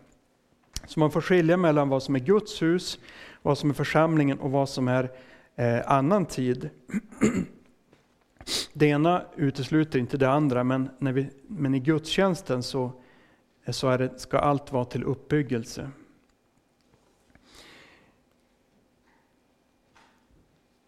Så 0.87 1.01
man 1.01 1.11
får 1.11 1.21
skilja 1.21 1.57
mellan 1.57 1.89
vad 1.89 2.03
som 2.03 2.15
är 2.15 2.21
Guds 2.21 2.63
hus, 2.63 2.99
vad 3.43 3.59
som 3.59 3.71
är 3.71 3.75
församlingen 3.75 4.39
och 4.39 4.51
vad 4.51 4.69
som 4.69 4.89
är 4.89 5.11
eh, 5.57 5.91
annan 5.91 6.27
tid. 6.27 6.71
Det 8.73 8.87
ena 8.87 9.25
utesluter 9.37 9.99
inte 9.99 10.17
det 10.17 10.31
andra, 10.31 10.65
men, 10.65 10.91
när 10.99 11.13
vi, 11.13 11.31
men 11.47 11.75
i 11.75 11.81
gudstjänsten 11.81 12.63
så, 12.63 12.93
så 13.69 13.89
är 13.89 13.99
det, 13.99 14.19
ska 14.19 14.39
allt 14.39 14.73
vara 14.73 14.85
till 14.85 15.05
uppbyggelse. 15.05 15.91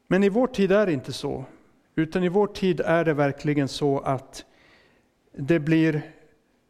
Men 0.07 0.25
i 0.25 0.29
vår 0.29 0.47
tid 0.47 0.73
är 0.73 0.87
det 0.87 0.93
inte 0.93 1.13
så, 1.13 1.45
utan 1.95 2.25
i 2.25 2.29
vår 2.29 2.47
tid 2.47 2.81
är 2.81 3.05
det 3.05 3.15
verkligen 3.15 3.69
så 3.69 3.99
att 3.99 4.45
det 5.33 5.61
blir 5.61 6.03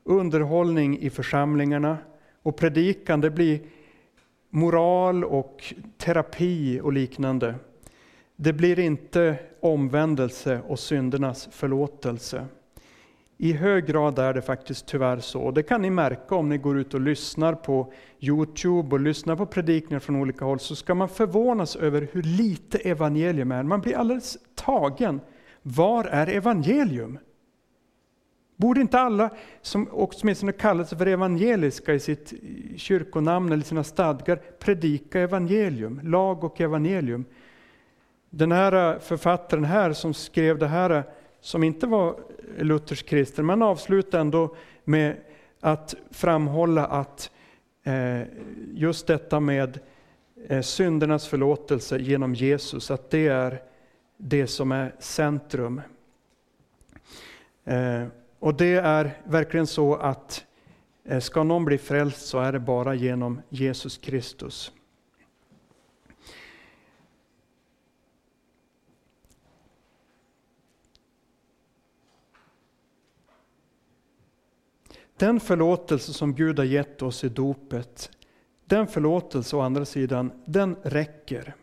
underhållning 0.09 0.99
i 0.99 1.11
församlingarna 1.11 1.99
och 2.43 2.57
predikan, 2.57 3.21
det 3.21 3.31
blir 3.31 3.61
moral 4.51 5.25
och 5.25 5.75
terapi 5.99 6.81
och 6.83 6.93
liknande. 6.93 7.55
Det 8.37 8.53
blir 8.53 8.79
inte 8.79 9.37
omvändelse 9.61 10.61
och 10.69 10.79
syndernas 10.79 11.49
förlåtelse. 11.53 12.47
I 13.37 13.53
hög 13.53 13.87
grad 13.87 14.19
är 14.19 14.35
det 14.35 14.43
faktiskt 14.43 14.87
tyvärr 14.87 15.19
så. 15.19 15.51
Det 15.51 15.63
kan 15.63 15.83
ni 15.83 15.91
märka 15.91 16.35
om 16.35 16.49
ni 16.49 16.59
går 16.59 16.79
ut 16.79 16.95
och 16.95 17.01
lyssnar 17.01 17.55
på 17.55 17.93
Youtube 18.21 18.97
och 18.97 19.01
lyssnar 19.01 19.37
på 19.37 19.47
predikningar 19.47 20.01
från 20.01 20.17
olika 20.17 20.45
håll, 20.45 20.61
så 20.61 20.77
ska 20.77 20.95
man 20.95 21.09
förvånas 21.09 21.77
över 21.77 22.09
hur 22.13 22.23
lite 22.23 22.79
evangelium 22.79 23.53
är. 23.53 23.63
Man 23.63 23.81
blir 23.81 23.97
alldeles 23.97 24.39
tagen. 24.55 25.21
Var 25.63 26.05
är 26.05 26.27
evangelium? 26.27 27.19
Borde 28.59 28.81
inte 28.81 29.01
alla 29.01 29.31
som 29.63 29.89
åtminstone 29.93 30.53
kallar 30.53 30.85
sig 30.85 30.99
för 30.99 31.07
evangeliska 31.07 31.95
i 31.95 32.01
sitt 32.01 32.33
kyrkonamn 32.77 33.53
eller 33.53 33.65
sina 33.65 33.85
stadgar 33.85 34.37
predika 34.59 35.21
evangelium, 35.21 36.01
lag 36.03 36.45
och 36.45 36.61
evangelium? 36.61 37.25
Den 38.31 38.53
här 38.53 38.95
äh, 38.95 39.01
författaren 39.01 39.65
här 39.65 39.93
som 39.93 40.15
skrev 40.15 40.59
det 40.59 40.67
här, 40.67 40.91
äh, 40.91 41.03
som 41.41 41.65
inte 41.65 41.87
var 41.87 42.21
luthersk 42.59 43.07
kristen, 43.07 43.47
men 43.47 43.63
avslutade 43.63 44.21
ändå 44.21 44.57
med 44.85 45.17
att 45.61 45.95
framhålla 46.11 46.87
att 46.87 47.31
äh, 47.83 48.23
just 48.75 49.07
detta 49.07 49.41
med 49.41 49.79
syndernas 50.63 51.29
förlåtelse 51.29 51.99
genom 51.99 52.35
Jesus, 52.35 52.91
att 52.91 53.11
det 53.11 53.27
är 53.27 53.63
det 54.17 54.47
som 54.47 54.73
är 54.73 54.95
centrum. 54.99 55.81
Och 58.39 58.55
det 58.55 58.75
är 58.75 59.23
verkligen 59.25 59.67
så 59.67 59.95
att 59.95 60.47
eh, 61.05 61.21
ska 61.21 61.43
någon 61.43 61.65
bli 61.65 61.79
frälst 61.79 62.27
så 62.27 62.39
är 62.39 62.53
det 62.53 62.61
bara 62.61 62.95
genom 62.95 63.41
Jesus 63.49 63.99
Kristus. 63.99 64.73
Den 75.17 75.41
förlåtelse 75.41 76.13
som 76.13 76.35
Gud 76.35 76.59
har 76.59 76.67
gett 76.67 77.03
oss 77.03 77.25
i 77.25 77.29
dopet, 77.29 78.11
den 78.65 78.87
förlåtelse 78.87 79.57
å 79.57 79.61
andra 79.61 79.85
sidan, 79.85 80.33
den 80.45 80.77
räcker. 80.83 81.55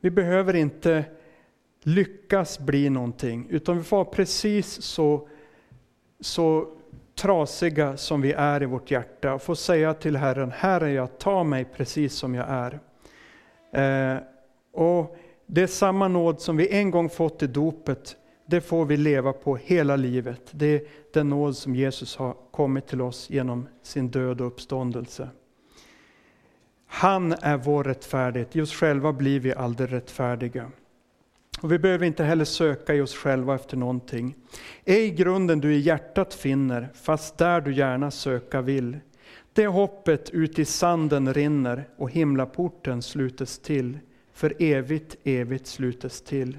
Vi 0.00 0.10
behöver 0.10 0.54
inte 0.54 1.04
lyckas 1.82 2.58
bli 2.58 2.90
någonting, 2.90 3.46
utan 3.50 3.78
vi 3.78 3.84
får 3.84 3.96
vara 3.96 4.04
precis 4.04 4.82
så, 4.82 5.28
så 6.20 6.66
trasiga 7.14 7.96
som 7.96 8.20
vi 8.20 8.32
är 8.32 8.62
i 8.62 8.66
vårt 8.66 8.90
hjärta 8.90 9.34
och 9.34 9.42
få 9.42 9.56
säga 9.56 9.94
till 9.94 10.16
Herren, 10.16 10.52
här 10.56 10.80
är 10.80 10.88
jag, 10.88 11.18
ta 11.18 11.44
mig 11.44 11.64
precis 11.64 12.14
som 12.14 12.34
jag 12.34 12.46
är. 12.48 12.80
Eh, 13.72 14.22
och 14.72 15.16
Det 15.46 15.62
är 15.62 15.66
samma 15.66 16.08
nåd 16.08 16.40
som 16.40 16.56
vi 16.56 16.68
en 16.68 16.90
gång 16.90 17.10
fått 17.10 17.42
i 17.42 17.46
dopet, 17.46 18.16
det 18.46 18.60
får 18.60 18.84
vi 18.84 18.96
leva 18.96 19.32
på 19.32 19.56
hela 19.56 19.96
livet. 19.96 20.42
Det 20.50 20.66
är 20.66 20.82
den 21.12 21.28
nåd 21.28 21.56
som 21.56 21.74
Jesus 21.74 22.16
har 22.16 22.34
kommit 22.50 22.86
till 22.86 23.00
oss 23.00 23.30
genom 23.30 23.68
sin 23.82 24.08
död 24.08 24.40
och 24.40 24.46
uppståndelse. 24.46 25.28
Han 26.86 27.32
är 27.32 27.56
vår 27.56 27.84
rättfärdighet, 27.84 28.56
i 28.56 28.60
oss 28.60 28.74
själva 28.74 29.12
blir 29.12 29.40
vi 29.40 29.54
aldrig 29.54 29.92
rättfärdiga. 29.92 30.70
Och 31.60 31.72
vi 31.72 31.78
behöver 31.78 32.06
inte 32.06 32.24
heller 32.24 32.44
söka 32.44 32.94
i 32.94 33.00
oss 33.00 33.14
själva 33.14 33.54
efter 33.54 33.76
någonting. 33.76 34.34
Ej 34.84 35.10
grunden 35.10 35.60
du 35.60 35.74
i 35.74 35.78
hjärtat 35.78 36.34
finner, 36.34 36.88
fast 36.94 37.38
där 37.38 37.60
du 37.60 37.74
gärna 37.74 38.10
söka 38.10 38.60
vill. 38.60 38.98
Det 39.52 39.66
hoppet 39.66 40.30
ut 40.30 40.58
i 40.58 40.64
sanden 40.64 41.34
rinner 41.34 41.88
och 41.96 42.10
himlaporten 42.10 43.02
slutes 43.02 43.58
till, 43.58 43.98
för 44.32 44.54
evigt, 44.58 45.16
evigt 45.24 45.66
slutes 45.66 46.22
till. 46.22 46.58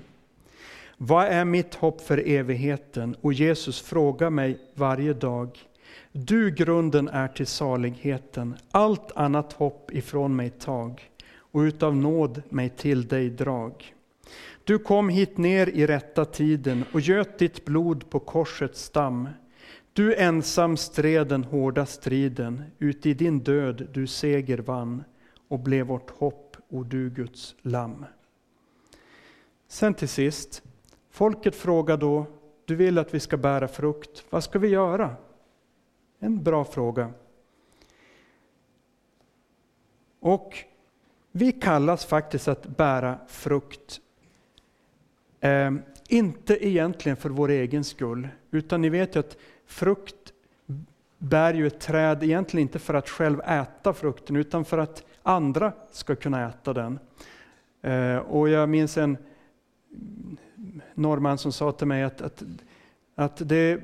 Vad 0.98 1.26
är 1.26 1.46
mitt 1.46 1.76
hopp 1.76 2.02
för 2.02 2.28
evigheten? 2.28 3.16
Och 3.22 3.34
Jesus 3.34 3.82
frågar 3.82 4.30
mig 4.30 4.58
varje 4.74 5.14
dag. 5.14 5.60
Du 6.12 6.52
grunden 6.52 7.08
är 7.08 7.28
till 7.28 7.48
saligheten, 7.48 8.56
allt 8.72 9.12
annat 9.16 9.54
hopp 9.54 9.92
ifrån 9.92 10.36
mig 10.36 10.50
tag, 10.50 11.12
och 11.52 11.60
utav 11.60 11.96
nåd 11.96 12.42
mig 12.50 12.70
till 12.70 13.08
dig 13.08 13.30
drag. 13.30 13.94
Du 14.70 14.80
kom 14.80 15.10
hit 15.10 15.38
ner 15.38 15.70
i 15.70 15.88
rätta 15.88 16.26
tiden 16.26 16.86
och 16.94 17.02
göt 17.02 17.38
ditt 17.38 17.66
blod 17.66 18.10
på 18.10 18.20
korsets 18.20 18.84
stam. 18.84 19.30
Du 19.94 20.16
ensam 20.16 20.78
stred 20.78 21.28
den 21.28 21.44
hårda 21.44 21.86
striden, 21.86 22.64
ut 22.80 23.06
i 23.06 23.14
din 23.14 23.40
död 23.40 23.88
du 23.94 24.08
seger 24.08 24.58
vann 24.58 25.04
och 25.48 25.60
blev 25.60 25.86
vårt 25.86 26.10
hopp, 26.10 26.58
o 26.68 26.84
du 26.84 27.10
Guds 27.10 27.56
lamm. 27.62 28.06
Sen 29.68 29.94
till 29.94 30.10
sist, 30.10 30.64
folket 31.10 31.56
frågar 31.56 31.98
då, 31.98 32.26
du 32.66 32.76
vill 32.76 32.98
att 32.98 33.14
vi 33.14 33.20
ska 33.20 33.38
bära 33.38 33.68
frukt, 33.68 34.26
vad 34.30 34.44
ska 34.44 34.60
vi 34.60 34.68
göra? 34.68 35.16
En 36.20 36.44
bra 36.44 36.66
fråga. 36.66 37.12
Och 40.20 40.58
vi 41.32 41.52
kallas 41.52 42.06
faktiskt 42.06 42.48
att 42.48 42.78
bära 42.78 43.20
frukt 43.28 44.02
Eh, 45.40 45.72
inte 46.08 46.68
egentligen 46.68 47.16
för 47.16 47.30
vår 47.30 47.50
egen 47.50 47.84
skull, 47.84 48.28
utan 48.52 48.82
ni 48.82 48.90
vet 48.90 49.16
ju 49.16 49.20
att 49.20 49.38
frukt 49.66 50.34
bär 51.18 51.54
ju 51.54 51.68
ett 51.68 51.80
träd 51.80 52.24
egentligen 52.24 52.62
inte 52.62 52.80
för 52.80 52.94
att 52.94 53.10
själv 53.10 53.42
äta 53.42 53.94
frukten, 53.94 54.36
utan 54.36 54.66
för 54.66 54.78
att 54.78 55.04
andra 55.24 55.74
ska 55.92 56.16
kunna 56.16 56.50
äta 56.50 56.74
den. 56.74 57.00
Eh, 57.82 58.18
och 58.18 58.50
jag 58.50 58.70
minns 58.70 58.98
en 58.98 59.18
norrman 60.94 61.38
som 61.38 61.52
sa 61.52 61.72
till 61.72 61.88
mig 61.88 62.04
att, 62.04 62.22
att, 62.22 62.44
att 63.16 63.50
det 63.50 63.56
är 63.56 63.84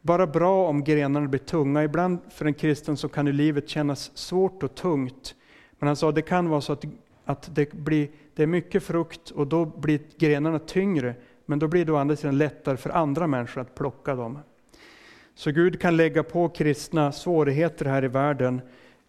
bara 0.00 0.26
bra 0.26 0.68
om 0.68 0.84
grenarna 0.84 1.28
blir 1.28 1.40
tunga. 1.40 1.84
Ibland 1.84 2.18
för 2.28 2.44
en 2.44 2.54
kristen 2.54 2.96
så 2.96 3.08
kan 3.08 3.26
ju 3.26 3.32
livet 3.32 3.68
kännas 3.68 4.10
svårt 4.14 4.62
och 4.62 4.74
tungt. 4.74 5.34
Men 5.78 5.86
han 5.86 5.96
sa 5.96 6.08
att 6.08 6.14
det 6.14 6.22
kan 6.22 6.48
vara 6.48 6.60
så 6.60 6.72
att, 6.72 6.84
att 7.24 7.54
det 7.54 7.72
blir 7.72 8.08
det 8.34 8.42
är 8.42 8.46
mycket 8.46 8.82
frukt 8.82 9.30
och 9.30 9.46
då 9.46 9.64
blir 9.64 10.00
grenarna 10.18 10.58
tyngre, 10.58 11.14
men 11.46 11.58
då 11.58 11.68
blir 11.68 11.84
det 11.84 11.92
å 11.92 11.96
andra 11.96 12.16
sidan 12.16 12.38
lättare 12.38 12.76
för 12.76 12.90
andra 12.90 13.26
människor 13.26 13.60
att 13.60 13.74
plocka 13.74 14.14
dem. 14.14 14.38
Så 15.34 15.50
Gud 15.50 15.80
kan 15.80 15.96
lägga 15.96 16.22
på 16.22 16.48
kristna 16.48 17.12
svårigheter 17.12 17.84
här 17.84 18.04
i 18.04 18.08
världen, 18.08 18.60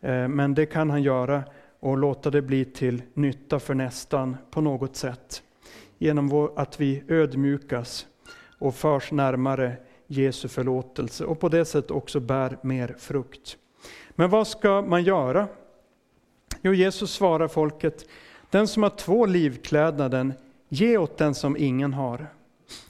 eh, 0.01 0.27
men 0.27 0.53
det 0.53 0.65
kan 0.65 0.89
han 0.89 1.03
göra 1.03 1.43
och 1.79 1.97
låta 1.97 2.29
det 2.29 2.41
bli 2.41 2.65
till 2.65 3.01
nytta 3.13 3.59
för 3.59 3.73
nästan 3.73 4.37
på 4.51 4.61
något 4.61 4.95
sätt. 4.95 5.43
Genom 5.97 6.49
att 6.55 6.81
vi 6.81 7.03
ödmjukas 7.07 8.07
och 8.59 8.75
förs 8.75 9.11
närmare 9.11 9.77
Jesu 10.07 10.47
förlåtelse 10.47 11.25
och 11.25 11.39
på 11.39 11.49
det 11.49 11.65
sättet 11.65 11.91
också 11.91 12.19
bär 12.19 12.57
mer 12.61 12.95
frukt. 12.99 13.57
Men 14.09 14.29
vad 14.29 14.47
ska 14.47 14.81
man 14.81 15.03
göra? 15.03 15.47
Jo, 16.61 16.73
Jesus 16.73 17.11
svarar 17.11 17.47
folket, 17.47 18.05
den 18.55 18.67
som 18.67 18.83
har 18.83 18.89
två 18.89 19.25
livklädnaden, 19.25 20.33
ge 20.69 20.97
åt 20.97 21.17
den 21.17 21.35
som 21.35 21.57
ingen 21.57 21.93
har. 21.93 22.27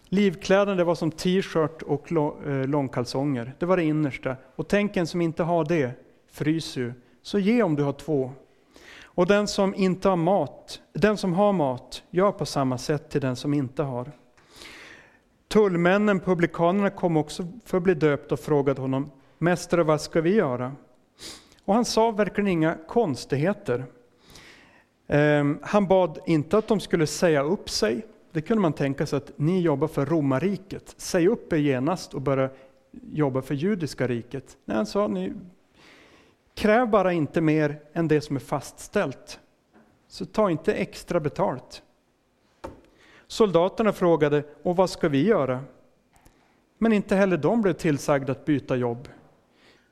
Livklädnader 0.03 0.83
var 0.83 0.95
som 0.95 1.11
t-shirt 1.11 1.81
och 1.81 2.11
eh, 2.11 2.67
långkalsonger. 2.67 3.53
Det 3.59 3.65
var 3.65 3.77
det 3.77 3.83
innersta. 3.83 4.35
Och 4.55 4.67
tänk 4.67 4.97
en 4.97 5.07
som 5.07 5.21
inte 5.21 5.43
har 5.43 5.65
det, 5.65 5.91
fryser 6.31 6.81
ju. 6.81 6.93
Så 7.21 7.39
ge 7.39 7.63
om 7.63 7.75
du 7.75 7.83
har 7.83 7.93
två. 7.93 8.31
Och 9.03 9.27
den 9.27 9.47
som 9.47 9.75
inte 9.75 10.09
har 10.09 10.15
mat, 10.15 10.81
den 10.93 11.17
som 11.17 11.33
har 11.33 11.53
mat, 11.53 12.03
gör 12.09 12.31
på 12.31 12.45
samma 12.45 12.77
sätt 12.77 13.09
till 13.09 13.21
den 13.21 13.35
som 13.35 13.53
inte 13.53 13.83
har. 13.83 14.11
Tullmännen, 15.47 16.19
publikanerna 16.19 16.89
kom 16.89 17.17
också 17.17 17.47
för 17.65 17.77
att 17.77 17.83
bli 17.83 17.93
döpt 17.93 18.31
och 18.31 18.39
frågade 18.39 18.81
honom, 18.81 19.11
Mästare, 19.37 19.83
vad 19.83 20.01
ska 20.01 20.21
vi 20.21 20.35
göra? 20.35 20.71
Och 21.65 21.73
han 21.73 21.85
sa 21.85 22.11
verkligen 22.11 22.47
inga 22.47 22.77
konstigheter. 22.87 23.85
Ehm, 25.07 25.59
han 25.61 25.87
bad 25.87 26.19
inte 26.25 26.57
att 26.57 26.67
de 26.67 26.79
skulle 26.79 27.07
säga 27.07 27.43
upp 27.43 27.69
sig. 27.69 28.05
Det 28.31 28.41
kunde 28.41 28.61
man 28.61 28.73
tänka 28.73 29.05
sig 29.05 29.17
att 29.17 29.31
ni 29.35 29.61
jobbar 29.61 29.87
för 29.87 30.05
romarriket. 30.05 30.93
Säg 30.97 31.27
upp 31.27 31.53
er 31.53 31.57
genast 31.57 32.13
och 32.13 32.21
börja 32.21 32.49
jobba 33.11 33.41
för 33.41 33.55
judiska 33.55 34.07
riket. 34.07 34.57
Nej, 34.65 34.77
han 34.77 34.85
sa, 34.85 35.07
ni 35.07 35.33
kräv 36.53 36.89
bara 36.89 37.13
inte 37.13 37.41
mer 37.41 37.79
än 37.93 38.07
det 38.07 38.21
som 38.21 38.35
är 38.35 38.39
fastställt. 38.39 39.39
Så 40.07 40.25
ta 40.25 40.51
inte 40.51 40.73
extra 40.73 41.19
betalt. 41.19 41.83
Soldaterna 43.27 43.93
frågade, 43.93 44.43
och 44.63 44.75
vad 44.75 44.89
ska 44.89 45.09
vi 45.09 45.27
göra? 45.27 45.63
Men 46.77 46.93
inte 46.93 47.15
heller 47.15 47.37
de 47.37 47.61
blev 47.61 47.73
tillsagda 47.73 48.31
att 48.31 48.45
byta 48.45 48.75
jobb. 48.75 49.07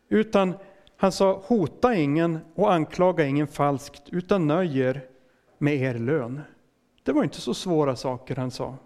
Utan 0.10 0.54
han 1.03 1.11
sa, 1.11 1.41
hota 1.45 1.95
ingen 1.95 2.39
och 2.55 2.73
anklaga 2.73 3.25
ingen 3.25 3.47
falskt, 3.47 4.03
utan 4.09 4.47
nöjer 4.47 5.05
med 5.57 5.75
er 5.75 5.93
lön. 5.93 6.41
Det 7.03 7.11
var 7.11 7.23
inte 7.23 7.41
så 7.41 7.53
svåra 7.53 7.95
saker 7.95 8.35
han 8.35 8.51
sa. 8.51 8.77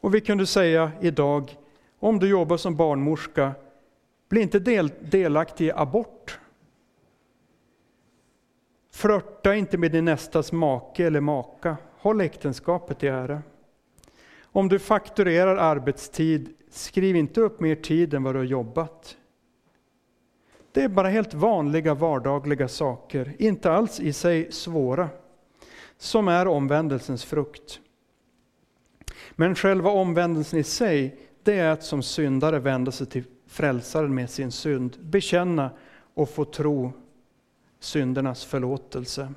Och 0.00 0.14
vi 0.14 0.20
kunde 0.20 0.46
säga 0.46 0.92
idag, 1.00 1.56
om 1.98 2.18
du 2.18 2.28
jobbar 2.28 2.56
som 2.56 2.76
barnmorska, 2.76 3.52
bli 4.28 4.42
inte 4.42 4.58
del, 4.58 4.92
delaktig 5.00 5.66
i 5.66 5.72
abort. 5.72 6.40
Flörta 8.92 9.54
inte 9.54 9.78
med 9.78 9.92
din 9.92 10.04
nästas 10.04 10.52
make 10.52 11.06
eller 11.06 11.20
maka. 11.20 11.76
Håll 11.98 12.20
äktenskapet 12.20 13.02
i 13.02 13.06
ära. 13.06 13.42
Om 14.42 14.68
du 14.68 14.78
fakturerar 14.78 15.56
arbetstid, 15.56 16.54
skriv 16.70 17.16
inte 17.16 17.40
upp 17.40 17.60
mer 17.60 17.74
tid 17.74 18.14
än 18.14 18.22
vad 18.22 18.34
du 18.34 18.38
har 18.38 18.44
jobbat. 18.44 19.16
Det 20.72 20.82
är 20.82 20.88
bara 20.88 21.08
helt 21.08 21.34
vanliga 21.34 21.94
vardagliga 21.94 22.68
saker, 22.68 23.34
inte 23.38 23.72
alls 23.72 24.00
i 24.00 24.12
sig 24.12 24.52
svåra, 24.52 25.08
som 25.98 26.28
är 26.28 26.48
omvändelsens 26.48 27.24
frukt. 27.24 27.80
Men 29.32 29.54
själva 29.54 29.90
omvändelsen 29.90 30.58
i 30.58 30.62
sig, 30.64 31.20
det 31.42 31.58
är 31.58 31.70
att 31.70 31.84
som 31.84 32.02
syndare 32.02 32.58
vända 32.58 32.92
sig 32.92 33.06
till 33.06 33.24
frälsaren 33.46 34.14
med 34.14 34.30
sin 34.30 34.52
synd, 34.52 34.96
bekänna 35.00 35.70
och 36.14 36.30
få 36.30 36.44
tro 36.44 36.92
syndernas 37.80 38.44
förlåtelse. 38.44 39.32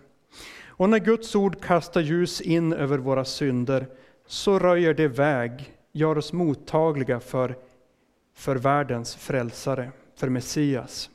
Och 0.68 0.90
när 0.90 1.00
Guds 1.00 1.36
ord 1.36 1.62
kastar 1.62 2.02
ljus 2.02 2.42
in 2.42 2.74
över 2.74 2.98
våra 2.98 3.26
synder, 3.26 3.88
så 4.28 4.60
röjer 4.60 4.94
det 4.94 5.08
väg, 5.08 5.74
gör 5.92 6.18
oss 6.18 6.34
mottagliga 6.34 7.20
för, 7.20 7.58
för 8.34 8.56
världens 8.56 9.16
frälsare, 9.16 9.92
för 10.16 10.30
Messias. 10.30 11.10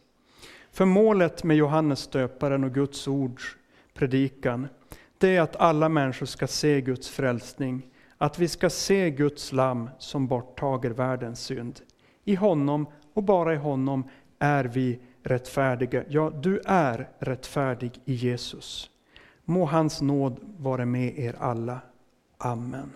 För 0.72 0.84
målet 0.84 1.44
med 1.44 1.56
Johannes 1.56 2.06
döparen 2.06 2.64
och 2.64 2.74
Guds 2.74 3.08
ords 3.08 3.56
predikan, 3.94 4.68
det 5.18 5.36
är 5.36 5.40
att 5.40 5.56
alla 5.56 5.88
människor 5.88 6.26
ska 6.26 6.46
se 6.46 6.80
Guds 6.80 7.08
frälsning, 7.08 7.86
att 8.18 8.38
vi 8.38 8.48
ska 8.48 8.70
se 8.70 9.10
Guds 9.10 9.52
lam 9.52 9.90
som 9.98 10.26
borttager 10.26 10.90
världens 10.90 11.40
synd. 11.40 11.80
I 12.24 12.34
honom 12.34 12.86
och 13.14 13.22
bara 13.22 13.54
i 13.54 13.56
honom 13.56 14.08
är 14.38 14.64
vi 14.64 14.98
rättfärdiga. 15.22 16.04
Ja, 16.08 16.30
du 16.42 16.60
är 16.64 17.08
rättfärdig 17.18 17.92
i 18.04 18.14
Jesus. 18.14 18.90
Må 19.44 19.64
hans 19.64 20.00
nåd 20.00 20.40
vara 20.58 20.86
med 20.86 21.18
er 21.18 21.36
alla. 21.38 21.80
Amen. 22.38 22.90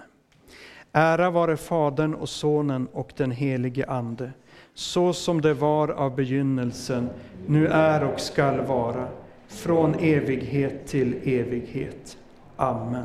Ära 0.92 1.30
vare 1.30 1.56
Fadern 1.56 2.14
och 2.14 2.28
Sonen 2.28 2.86
och 2.86 3.12
den 3.16 3.30
helige 3.30 3.86
Ande, 3.86 4.32
så 4.74 5.12
som 5.12 5.40
det 5.40 5.54
var 5.54 5.88
av 5.88 6.14
begynnelsen, 6.14 7.08
nu 7.46 7.66
är 7.66 8.04
och 8.04 8.20
skall 8.20 8.60
vara, 8.60 9.08
från 9.48 9.94
evighet 9.94 10.86
till 10.86 11.14
evighet. 11.24 12.18
Amen. 12.56 13.04